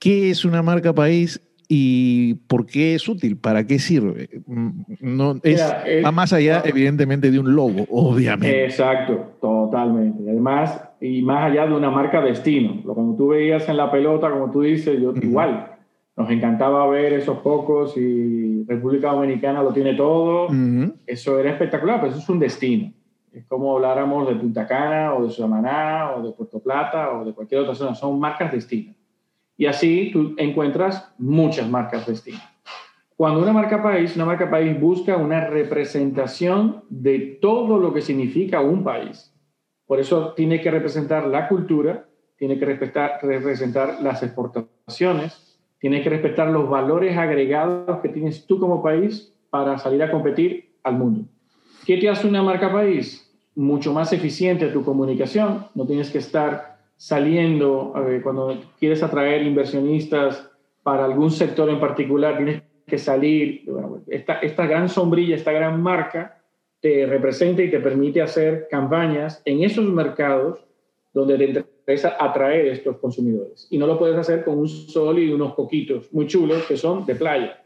[0.00, 3.36] ¿Qué es una marca país y por qué es útil?
[3.36, 4.30] ¿Para qué sirve?
[4.46, 5.60] Mm, no, es,
[6.02, 8.64] va más allá, evidentemente, de un logo, obviamente.
[8.64, 10.22] Exacto, totalmente.
[10.26, 12.80] Además, y más allá de una marca destino.
[12.86, 15.72] Lo que tú veías en la pelota, como tú dices, yo igual
[16.16, 20.48] nos encantaba ver esos pocos y República Dominicana lo tiene todo.
[21.06, 22.92] Eso era espectacular, pero eso es un destino.
[23.32, 27.32] Es como habláramos de Punta Cana o de Samaná o de Puerto Plata o de
[27.32, 27.94] cualquier otra zona.
[27.94, 28.94] Son marcas destino.
[29.56, 32.40] Y así tú encuentras muchas marcas destino.
[33.16, 38.60] Cuando una marca país, una marca país busca una representación de todo lo que significa
[38.60, 39.32] un país.
[39.86, 42.06] Por eso tiene que representar la cultura,
[42.36, 45.51] tiene que representar las exportaciones,
[45.82, 50.76] Tienes que respetar los valores agregados que tienes tú como país para salir a competir
[50.84, 51.24] al mundo.
[51.84, 53.28] ¿Qué te hace una marca país?
[53.56, 55.66] Mucho más eficiente tu comunicación.
[55.74, 60.48] No tienes que estar saliendo cuando quieres atraer inversionistas
[60.84, 62.36] para algún sector en particular.
[62.36, 63.64] Tienes que salir.
[64.06, 66.38] esta, esta gran sombrilla, esta gran marca
[66.80, 70.64] te representa y te permite hacer campañas en esos mercados
[71.12, 73.66] donde te es atraer estos consumidores.
[73.70, 77.04] Y no lo puedes hacer con un sol y unos coquitos muy chulos que son
[77.04, 77.62] de playa.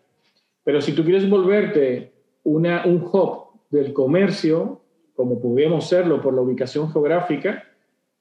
[0.65, 4.81] Pero si tú quieres volverte una, un hub del comercio,
[5.15, 7.65] como pudiéramos serlo por la ubicación geográfica,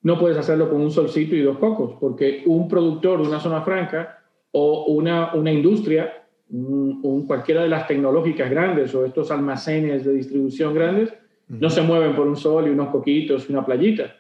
[0.04, 3.62] no puedes hacerlo con un solcito y dos cocos, porque un productor de una zona
[3.62, 4.20] franca
[4.52, 10.74] o una, una industria, un, cualquiera de las tecnológicas grandes o estos almacenes de distribución
[10.74, 11.14] grandes,
[11.48, 14.16] No se mueven por un sol y unos coquitos y una playita.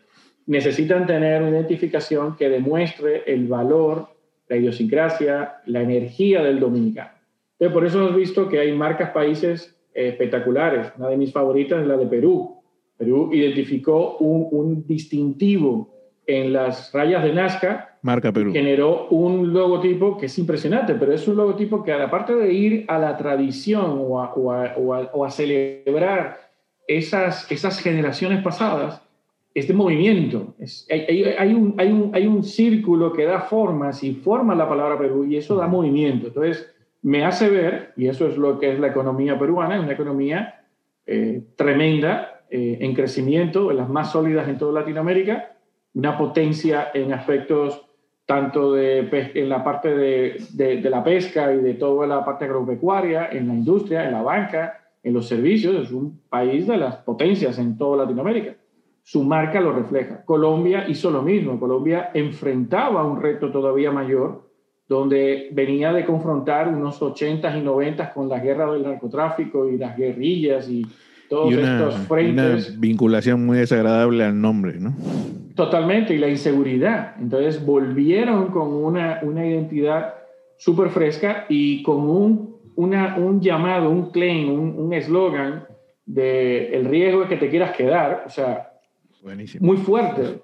[0.48, 4.08] Necesitan tener una identificación que demuestre el valor,
[4.48, 7.12] la idiosincrasia, la energía del dominicano.
[7.54, 10.91] Entonces, por eso hemos visto que hay marcas países eh, espectaculares.
[10.98, 12.62] Una de mis favoritas es la de Perú.
[12.98, 15.96] Perú identificó un, un distintivo
[16.28, 17.98] en las rayas de Nazca.
[18.02, 18.52] Marca Perú.
[18.52, 23.00] Generó un logotipo que es impresionante, pero es un logotipo que aparte de ir a
[23.00, 26.39] la tradición o a, o a, o a, celebrar
[26.88, 29.02] esas, esas generaciones pasadas,
[29.56, 30.53] este movimiento.
[30.60, 34.68] Es, hay, hay, un, hay, un, hay un círculo que da formas y forma la
[34.68, 36.28] palabra Perú y eso da movimiento.
[36.28, 39.93] Entonces, me hace ver, y eso es lo que es la economía peruana, es una
[39.93, 40.66] economía
[41.06, 45.53] eh, tremenda, eh, en crecimiento, de las más sólidas en toda Latinoamérica,
[45.93, 47.86] una potencia en aspectos
[48.26, 52.45] tanto de, en la parte de, de, de, la pesca y de toda la parte
[52.45, 56.97] agropecuaria, en la industria, en la banca, en los servicios, es un país de las
[56.97, 58.56] potencias en toda Latinoamérica.
[59.08, 60.26] Su marca lo refleja.
[60.26, 61.60] Colombia hizo lo mismo.
[61.60, 64.49] Colombia enfrentaba un reto todavía mayor
[64.88, 69.95] donde venía de confrontar unos 80s y 90s con la guerra del narcotráfico y las
[69.95, 70.88] guerrillas y
[71.30, 72.70] todos estos frentes.
[72.72, 74.95] Una vinculación muy desagradable al nombre, ¿no?
[75.53, 77.14] Totalmente, y la inseguridad.
[77.20, 80.16] Entonces volvieron con una, una identidad
[80.58, 84.49] súper fresca y con un, una, un llamado, un claim,
[84.80, 85.68] un eslogan
[86.08, 88.72] de el riesgo de que te quieras quedar, o sea,
[89.26, 89.65] Buenísimo.
[89.65, 90.39] muy fuerte.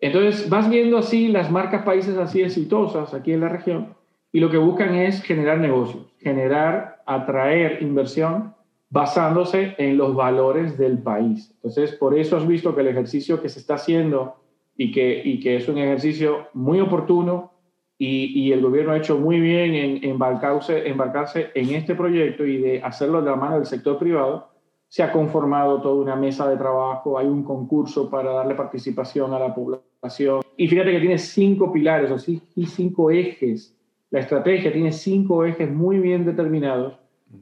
[0.00, 3.94] Entonces vas viendo así las marcas países así exitosas aquí en la región
[4.32, 8.54] y lo que buscan es generar negocios, generar, atraer inversión
[8.88, 11.50] basándose en los valores del país.
[11.56, 14.36] Entonces, por eso has visto que el ejercicio que se está haciendo
[14.76, 17.52] y que, y que es un ejercicio muy oportuno
[17.98, 22.58] y, y el gobierno ha hecho muy bien en embarcarse, embarcarse en este proyecto y
[22.58, 24.51] de hacerlo de la mano del sector privado,
[24.92, 29.38] se ha conformado toda una mesa de trabajo, hay un concurso para darle participación a
[29.38, 33.74] la población y fíjate que tiene cinco pilares, o cinco ejes.
[34.10, 36.98] La estrategia tiene cinco ejes muy bien determinados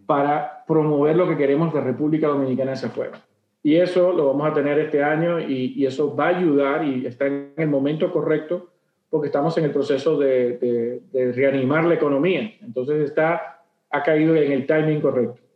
[0.06, 3.20] para promover lo que queremos de República Dominicana hacia afuera.
[3.64, 7.04] Y eso lo vamos a tener este año y, y eso va a ayudar y
[7.04, 8.68] está en el momento correcto
[9.10, 12.48] porque estamos en el proceso de, de, de reanimar la economía.
[12.60, 15.49] Entonces está, ha caído en el timing correcto.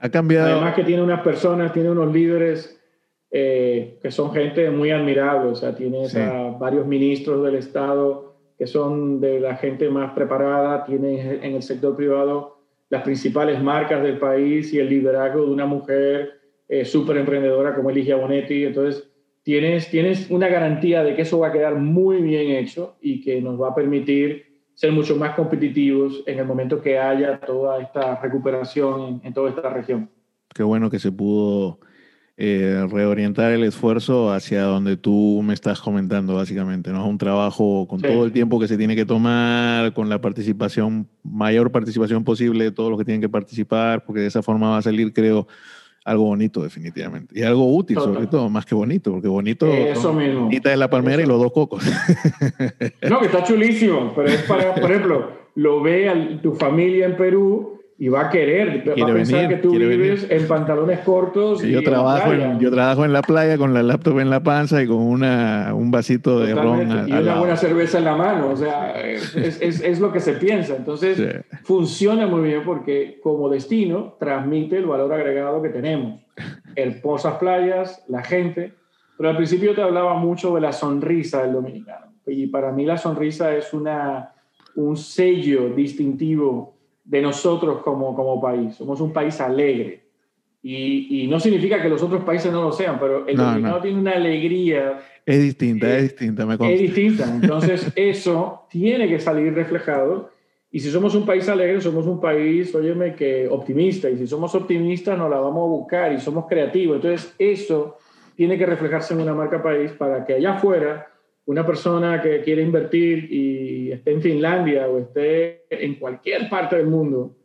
[0.00, 0.50] Ha cambiado.
[0.50, 2.80] Además que tiene unas personas, tiene unos líderes
[3.30, 6.18] eh, que son gente muy admirable, o sea, tienes sí.
[6.18, 11.62] a varios ministros del Estado que son de la gente más preparada, tienes en el
[11.62, 12.58] sector privado
[12.90, 17.88] las principales marcas del país y el liderazgo de una mujer eh, súper emprendedora como
[17.88, 19.08] Eligia Bonetti, entonces
[19.42, 23.40] tienes, tienes una garantía de que eso va a quedar muy bien hecho y que
[23.40, 24.49] nos va a permitir
[24.80, 29.50] ser mucho más competitivos en el momento que haya toda esta recuperación en, en toda
[29.50, 30.08] esta región.
[30.54, 31.80] Qué bueno que se pudo
[32.38, 37.02] eh, reorientar el esfuerzo hacia donde tú me estás comentando, básicamente, ¿no?
[37.02, 38.06] Es un trabajo con sí.
[38.06, 42.72] todo el tiempo que se tiene que tomar, con la participación, mayor participación posible de
[42.72, 45.46] todos los que tienen que participar, porque de esa forma va a salir, creo,
[46.04, 47.38] algo bonito, definitivamente.
[47.38, 48.14] Y algo útil, Total.
[48.14, 50.44] sobre todo, más que bonito, porque bonito Eso mismo.
[50.44, 51.24] bonita es la palmera Eso.
[51.24, 51.82] y los dos cocos.
[53.08, 57.16] No, que está chulísimo, pero es para, por ejemplo, lo ve a tu familia en
[57.16, 60.42] Perú y va a querer, va a pensar venir, que tú vives venir.
[60.42, 61.60] en pantalones cortos.
[61.60, 64.82] Sí, yo, trabajo en, yo trabajo en la playa con la laptop en la panza
[64.82, 66.94] y con una, un vasito de Totalmente.
[66.94, 67.08] ron.
[67.10, 70.32] y una buena cerveza en la mano, o sea, es, es, es lo que se
[70.32, 70.76] piensa.
[70.76, 71.58] Entonces, sí.
[71.62, 76.22] funciona muy bien porque como destino transmite el valor agregado que tenemos.
[76.76, 78.72] Hermosas playas, la gente.
[79.18, 82.14] Pero al principio te hablaba mucho de la sonrisa del dominicano.
[82.26, 84.32] Y para mí la sonrisa es una,
[84.74, 86.79] un sello distintivo
[87.10, 88.76] de nosotros como, como país.
[88.76, 90.04] Somos un país alegre.
[90.62, 93.76] Y, y, no significa que los otros países no lo sean, pero el no, dominicano
[93.76, 93.82] no.
[93.82, 95.00] tiene una alegría.
[95.26, 96.74] Es distinta, eh, es distinta, me consta.
[96.74, 97.24] Es distinta.
[97.34, 100.30] Entonces, eso tiene que salir reflejado.
[100.70, 104.08] Y si somos un país alegre, somos un país, óyeme, que optimista.
[104.08, 106.96] Y si somos optimistas, nos la vamos a buscar y somos creativos.
[106.96, 107.96] Entonces, eso
[108.36, 111.08] tiene que reflejarse en una marca país para que allá afuera
[111.46, 116.86] una persona que quiere invertir y esté en Finlandia o esté en cualquier parte del
[116.86, 117.36] mundo,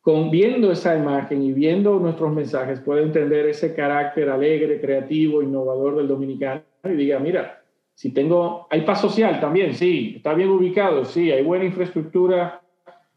[0.00, 5.96] con viendo esa imagen y viendo nuestros mensajes, puede entender ese carácter alegre, creativo, innovador
[5.96, 7.62] del dominicano y diga, mira,
[7.94, 12.60] si tengo, hay paz social también, sí, está bien ubicado, sí, hay buena infraestructura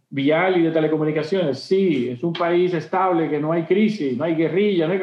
[0.10, 4.36] vial y de telecomunicaciones, sí, es un país estable, que no hay crisis, no hay
[4.36, 5.02] guerrilla, no hay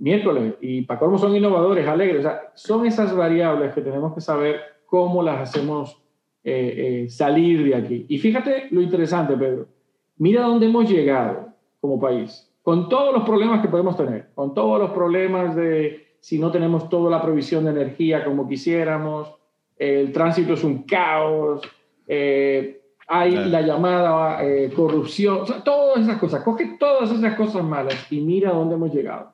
[0.00, 0.54] miércoles.
[0.60, 2.20] Y para cómo son innovadores, alegres.
[2.20, 6.02] O sea, son esas variables que tenemos que saber cómo las hacemos
[6.42, 8.06] eh, eh, salir de aquí.
[8.08, 9.68] Y fíjate lo interesante, Pedro.
[10.16, 11.48] Mira dónde hemos llegado
[11.80, 12.46] como país.
[12.62, 16.90] con todos los problemas que podemos tener, con todos los problemas de si no tenemos
[16.90, 19.34] toda la provisión de energía como quisiéramos,
[19.76, 21.62] el tránsito es un caos,
[22.06, 26.44] eh, hay la llamada eh, corrupción, todas esas cosas.
[26.44, 29.32] Coge todas esas cosas malas y mira dónde hemos llegado.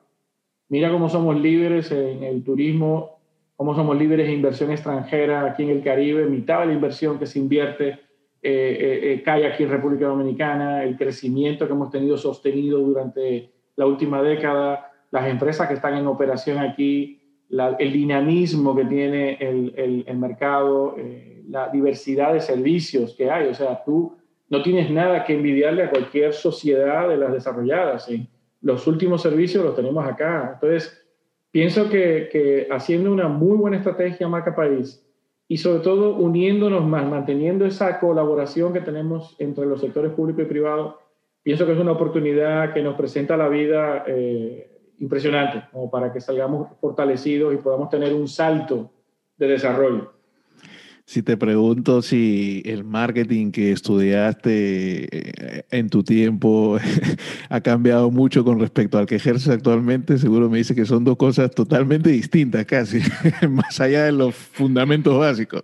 [0.69, 3.19] Mira cómo somos líderes en el turismo,
[3.55, 7.25] cómo somos líderes en inversión extranjera aquí en el Caribe, mitad de la inversión que
[7.25, 7.99] se invierte
[8.41, 14.21] eh, cae aquí en República Dominicana, el crecimiento que hemos tenido sostenido durante la última
[14.21, 20.95] década, las empresas que están en operación aquí, el dinamismo que tiene el, el, mercado,
[20.97, 23.47] eh, la diversidad de servicios que hay.
[23.47, 24.13] O sea, tú
[24.49, 28.09] no tienes nada que envidiarle a cualquier sociedad de las desarrolladas.
[28.61, 30.51] Los últimos servicios los tenemos acá.
[30.55, 31.05] Entonces,
[31.51, 35.03] pienso que, haciendo una muy buena estrategia marca país
[35.47, 40.45] y sobre todo uniéndonos más, manteniendo esa colaboración que tenemos entre los sectores público y
[40.45, 40.99] privado,
[41.43, 44.03] pienso que es una oportunidad que nos presenta la vida.
[44.07, 48.89] Eh, impresionante, como para que salgamos fortalecidos y podamos tener un salto
[49.37, 50.13] de desarrollo.
[51.07, 56.77] Si te pregunto si el marketing que estudiaste eh, en tu tiempo
[57.49, 61.15] ha cambiado mucho con respecto al que ejerces actualmente, seguro me dice que son dos
[61.15, 62.99] cosas totalmente distintas casi,
[63.49, 65.63] más allá de los fundamentos básicos.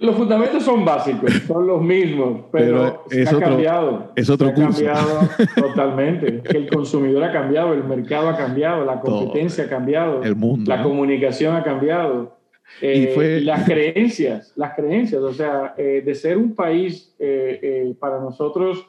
[0.00, 4.10] Los fundamentos son básicos, son los mismos, pero, se ha cambiado.
[4.16, 6.42] Es otro se ha cambiado totalmente.
[6.44, 10.82] el consumidor ha cambiado, el mercado ha cambiado, la competencia ha cambiado, el mundo, la
[10.82, 12.39] comunicación ha cambiado.
[12.80, 18.20] Y eh, las creencias, las creencias, o sea, eh, de ser un país eh, para
[18.20, 18.86] nosotros,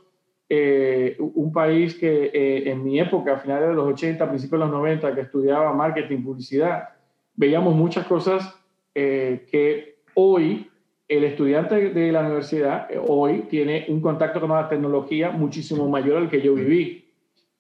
[0.50, 2.30] un país que
[2.66, 6.24] en mi época, a finales de los 80, principios de los 90, que estudiaba marketing,
[6.24, 6.90] publicidad,
[7.36, 8.54] veíamos muchas cosas
[8.94, 10.70] que hoy
[11.12, 16.18] el estudiante de la universidad eh, hoy tiene un contacto con la tecnología muchísimo mayor
[16.18, 17.04] al que yo viví.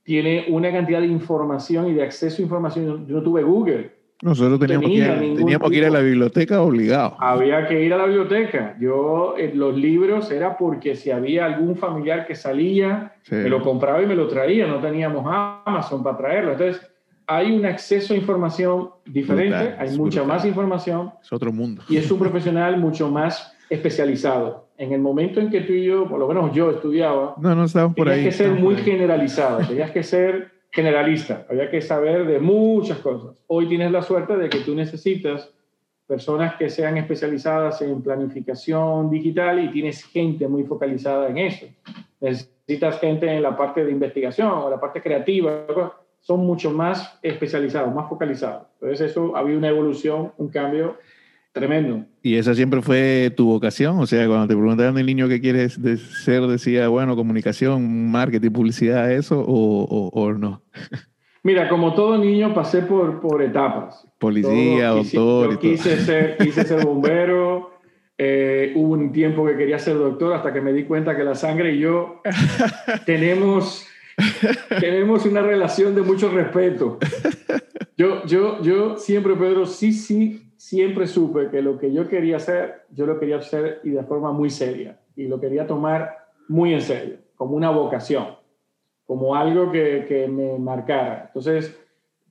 [0.03, 3.05] Tiene una cantidad de información y de acceso a información.
[3.05, 3.91] Yo no tuve Google.
[4.21, 7.15] Nosotros teníamos, que, ir, teníamos que, ir, a la biblioteca obligado.
[7.19, 8.75] Había que ir a la biblioteca.
[8.79, 14.01] Yo, en los libros era porque si había algún familiar que salía, me lo compraba
[14.01, 14.67] y me lo traía.
[14.67, 16.51] No teníamos Amazon para traerlo.
[16.51, 16.87] Entonces,
[17.25, 21.11] hay un acceso a información diferente, hay mucha más información.
[21.21, 21.81] Es otro mundo.
[21.89, 24.67] Y es un profesional mucho más especializado.
[24.77, 27.63] En el momento en que tú y yo, por lo menos yo estudiaba, no, no
[27.65, 32.39] estábamos por tenías que ser muy generalizado, tenías que ser generalista, había que saber de
[32.39, 33.43] muchas cosas.
[33.47, 35.51] Hoy tienes la suerte de que tú necesitas
[36.07, 41.67] personas que sean especializadas en planificación digital y tienes gente muy focalizada en eso.
[42.19, 45.65] Necesitas gente en la parte de investigación o la parte creativa
[46.19, 48.67] son mucho más especializados, más focalizados.
[48.73, 50.97] Entonces eso ha habido una evolución, un cambio
[51.51, 52.05] tremendo.
[52.21, 53.99] ¿Y esa siempre fue tu vocación?
[53.99, 55.79] O sea, cuando te preguntaban el niño qué quieres
[56.23, 60.63] ser, decía, bueno, comunicación, marketing, publicidad, eso, o, o, no?
[61.43, 64.07] Mira, como todo niño pasé por, por etapas.
[64.19, 65.57] Policía, doctor.
[65.59, 67.71] quise, Ser, quise ser bombero.
[68.17, 71.33] Eh, hubo un tiempo que quería ser doctor hasta que me di cuenta que la
[71.33, 72.21] sangre y yo
[73.07, 73.87] tenemos
[74.79, 76.99] tenemos una relación de mucho respeto.
[77.97, 82.85] Yo, yo, yo siempre, Pedro, sí, sí, siempre supe que lo que yo quería hacer,
[82.91, 85.01] yo lo quería hacer y de forma muy seria.
[85.17, 88.27] Y lo quería tomar muy en serio, como una vocación,
[89.05, 91.25] como algo que, que me marcara.
[91.27, 91.77] Entonces,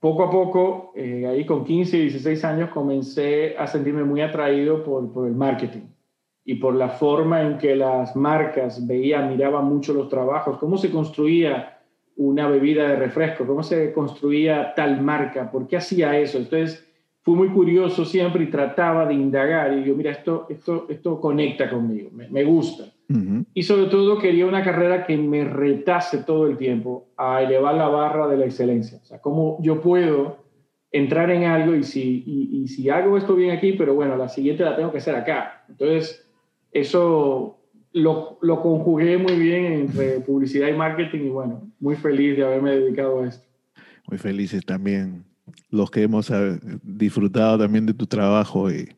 [0.01, 4.83] poco a poco, eh, ahí con 15 y 16 años, comencé a sentirme muy atraído
[4.83, 5.89] por, por el marketing
[6.43, 10.91] y por la forma en que las marcas veían, miraban mucho los trabajos, cómo se
[10.91, 11.79] construía
[12.17, 16.39] una bebida de refresco, cómo se construía tal marca, por qué hacía eso.
[16.39, 16.90] Entonces,
[17.23, 21.69] fui muy curioso siempre y trataba de indagar y yo, mira, esto, esto, esto conecta
[21.69, 22.85] conmigo, me, gusta.
[23.55, 27.89] Y sobre todo quería una carrera que me retase todo el tiempo a elevar la
[27.89, 29.01] barra de la excelencia.
[29.03, 30.45] O sea, cómo yo puedo
[30.93, 34.63] entrar en algo y si, y si hago esto bien aquí, pero bueno, la siguiente
[34.63, 35.65] la tengo que hacer acá.
[35.69, 36.25] Entonces,
[36.71, 37.59] eso
[37.93, 42.77] lo, lo, conjugué muy bien entre publicidad y marketing y bueno, muy feliz de haberme
[42.77, 43.45] dedicado a esto.
[44.09, 45.30] Muy felices también
[45.71, 48.89] los que hemos eh, disfrutado también de tu trabajo y,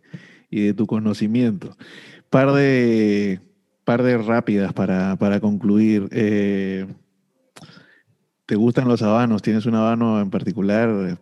[0.50, 1.76] y de tu conocimiento.
[2.30, 3.40] Par de,
[3.84, 6.09] par de rápidas para, para concluir.
[6.12, 6.86] Eh,
[8.46, 9.40] ¿Te gustan los habanos?
[9.40, 11.16] ¿Tienes un habano en particular eh,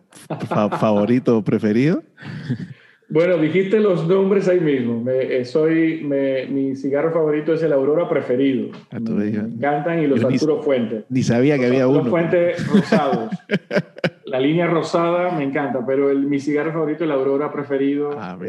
[0.79, 2.03] favorito, preferido?
[3.13, 5.03] Bueno, dijiste los nombres ahí mismo.
[5.11, 6.01] Eh, soy,
[6.49, 8.69] mi cigarro favorito es el Aurora preferido.
[8.89, 11.03] Ah, me, encantan y los Arturo Fuente.
[11.09, 12.05] Ni sabía que había uno.
[12.05, 13.29] Fuente rosados.
[14.31, 18.39] La línea rosada me encanta, pero el, mi cigarro favorito, el Aurora preferido, ah,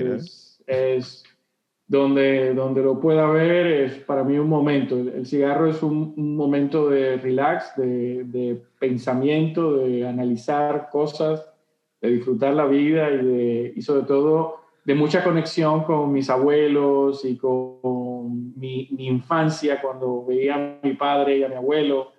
[0.65, 1.25] es,
[1.89, 4.97] donde, donde lo pueda ver es para mí un momento.
[4.97, 11.53] El, cigarro es un, momento de relax, de, de, pensamiento, de analizar cosas,
[12.01, 17.25] de disfrutar la vida y, de, y sobre todo de mucha conexión con mis abuelos
[17.25, 22.12] y con mi, mi infancia cuando veía a mi padre y a mi abuelo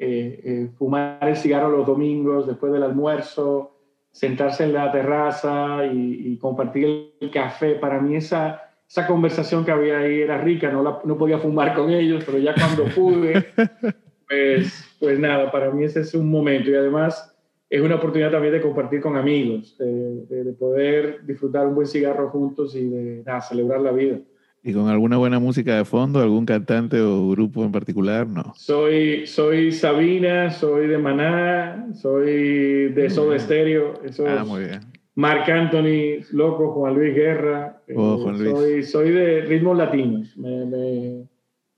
[0.00, 3.76] eh, eh, fumar el cigarro los domingos después del almuerzo,
[4.10, 7.74] sentarse en la terraza y, y compartir el café.
[7.74, 11.90] Para mí esa esa conversación que había ahí era rica, no, no podía fumar con
[11.90, 13.46] ellos, pero ya cuando pude,
[14.28, 17.32] pues, pues nada, para mí ese es un momento y además
[17.68, 22.74] es una oportunidad también de compartir con amigos, de, poder disfrutar un buen cigarro juntos
[22.74, 24.18] y de celebrar la vida.
[24.62, 28.26] ¿Y con alguna buena música de fondo, algún cantante o grupo en particular?
[28.26, 28.52] No.
[28.56, 33.94] Soy, soy Sabina, soy de Maná, soy de Soda Stereo.
[34.28, 34.80] ah, muy bien.
[35.14, 37.82] Marc Anthony, loco, Juan Luis Guerra.
[37.96, 38.50] Oh, Juan Luis.
[38.50, 40.36] Soy, soy, de ritmos latinos.
[40.36, 41.28] Me, me,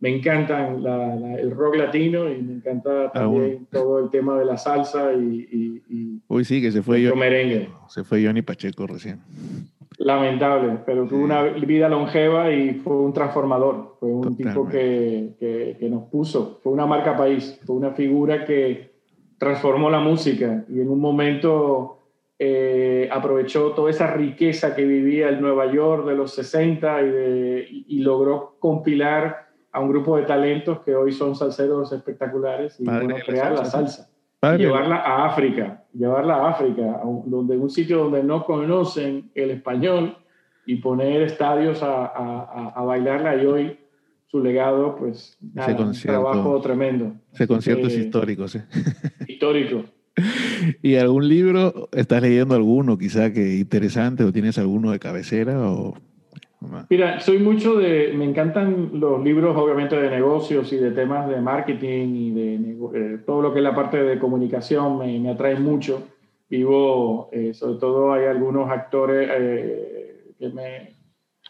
[0.00, 0.84] me encantan
[1.38, 5.80] el rock latino y me encanta ah, también todo el tema de la salsa y,
[5.88, 7.68] y, Uy, sí, que se fue Johnny, merengue.
[7.88, 9.20] Se fue Johnny Pacheco recién.
[9.98, 13.96] Lamentable, pero tuvo una vida longeva y fue un transformador.
[14.00, 18.44] Fue un tipo que, que, que nos puso, fue una marca país, fue una figura
[18.44, 18.92] que
[19.38, 21.98] transformó la música y en un momento
[22.38, 28.56] eh, aprovechó toda esa riqueza que vivía el Nueva York de los 60 y, logró
[28.58, 34.11] compilar a un grupo de talentos que hoy son salseros espectaculares y crear la salsa.
[34.42, 40.16] Llevarla a África, llevarla a África, donde un sitio donde no conocen el español
[40.66, 42.06] y poner estadios a,
[42.74, 43.78] a, bailarla y hoy
[44.26, 47.14] su legado, pues nada, un trabajo tremendo.
[47.32, 48.58] Ese concierto es histórico, sí.
[49.28, 49.84] Histórico.
[50.82, 51.88] ¿Y algún libro?
[51.92, 55.70] ¿Estás leyendo alguno quizá que interesante o tienes alguno de cabecera?
[55.70, 55.94] O...
[56.88, 61.40] Mira, soy mucho de, me encantan los libros obviamente de negocios y de temas de
[61.40, 62.54] marketing y de
[62.94, 66.02] eh, todo lo que es la parte de comunicación me, me atrae mucho.
[66.48, 70.96] Vivo, eh, sobre todo hay algunos actores eh, que me,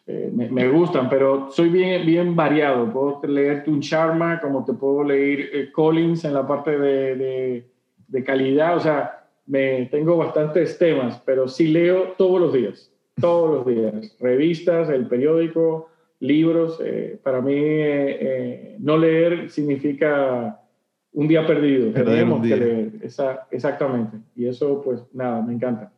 [0.06, 2.92] me, me, gustan, pero soy bien, bien variado.
[2.92, 7.72] Puedo leerte un Sharma como te puedo leer Collins en la parte de
[8.12, 13.54] de calidad, o sea, me tengo bastantes temas, pero sí leo todos los días, todos
[13.54, 15.88] los días, revistas, el periódico,
[16.22, 16.78] libros.
[16.82, 20.60] Eh, para mí, eh, eh, no leer significa
[21.12, 21.92] un día perdido.
[21.92, 22.92] Tenemos que leer,
[23.50, 24.18] exactamente.
[24.34, 25.92] Y eso, pues nada, me encanta.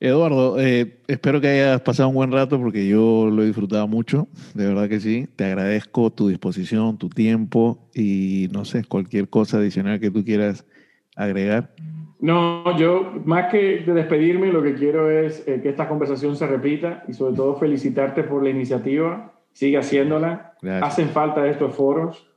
[0.00, 4.68] Eduardo, espero que hayas pasado un buen rato porque yo lo he disfrutado mucho, de
[4.68, 5.26] verdad que sí.
[5.34, 10.64] Te agradezco tu disposición, tu tiempo y no sé, cualquier cosa adicional que tú quieras
[11.18, 11.70] agregar?
[12.20, 16.46] No, yo más que de despedirme, lo que quiero es eh, que esta conversación se
[16.46, 19.32] repita y sobre todo felicitarte por la iniciativa.
[19.52, 20.54] Sigue haciéndola.
[20.82, 22.28] Hacen falta estos foros.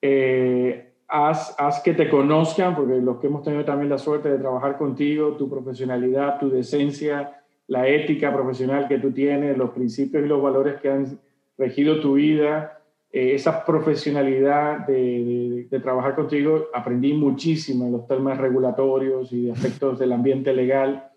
[0.00, 4.38] Eh, haz, haz, que te conozcan, porque los que hemos tenido también la suerte de
[4.38, 10.28] trabajar contigo, tu profesionalidad, tu decencia, la ética profesional que tú tienes, los principios y
[10.28, 11.18] los valores que han
[11.58, 12.80] regido tu vida,
[13.12, 19.98] eh, esa profesionalidad de, trabajar contigo, aprendí muchísimo en los temas regulatorios y de aspectos
[19.98, 21.10] del ambiente legal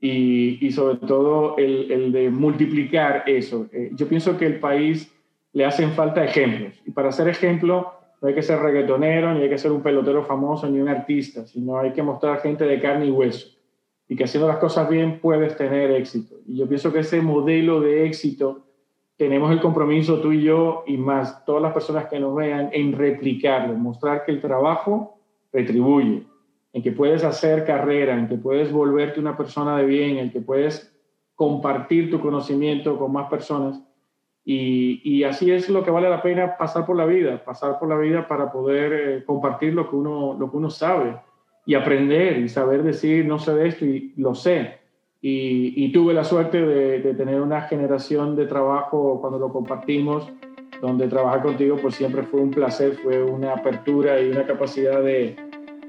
[0.00, 3.68] y, sobre todo el, de multiplicar eso.
[3.72, 5.10] Eh, yo pienso que el país
[5.52, 9.50] le hacen falta ejemplos y para ser ejemplo no hay que ser reggaetonero, ni hay
[9.50, 13.06] que ser un pelotero famoso, ni un artista, sino hay que mostrar gente de carne
[13.06, 13.54] y hueso
[14.08, 16.36] y que haciendo las cosas bien puedes tener éxito.
[16.46, 18.66] Y yo pienso que ese modelo de éxito
[19.16, 22.92] tenemos el compromiso tú y yo y más todas las personas que nos vean en
[22.92, 25.18] replicarlo, mostrar que el trabajo
[25.52, 26.24] retribuye,
[26.72, 30.40] en que puedes hacer carrera, en que puedes volverte una persona de bien, en que
[30.40, 30.92] puedes
[31.36, 33.80] compartir tu conocimiento con más personas.
[34.44, 37.88] Y, y así es lo que vale la pena pasar por la vida, pasar por
[37.88, 41.16] la vida para poder eh, compartir lo que, uno, lo que uno sabe
[41.64, 44.83] y aprender y saber decir, no sé de esto y lo sé
[45.26, 50.30] y, tuve la suerte de, tener una generación de trabajo cuando lo compartimos,
[50.82, 55.34] donde trabajar contigo pues siempre fue un placer, fue una apertura y una capacidad de,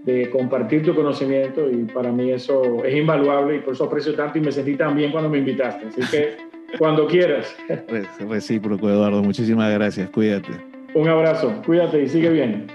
[0.05, 4.37] de compartir tu conocimiento y para mí eso es invaluable y por eso aprecio tanto
[4.37, 5.87] y me sentí tan bien cuando me invitaste.
[5.87, 6.37] Así que
[6.79, 7.53] cuando quieras.
[8.29, 9.21] Recíproco, Eduardo.
[9.21, 10.09] Muchísimas gracias.
[10.11, 10.51] Cuídate.
[10.93, 11.61] Un abrazo.
[11.65, 12.67] Cuídate y sigue bien.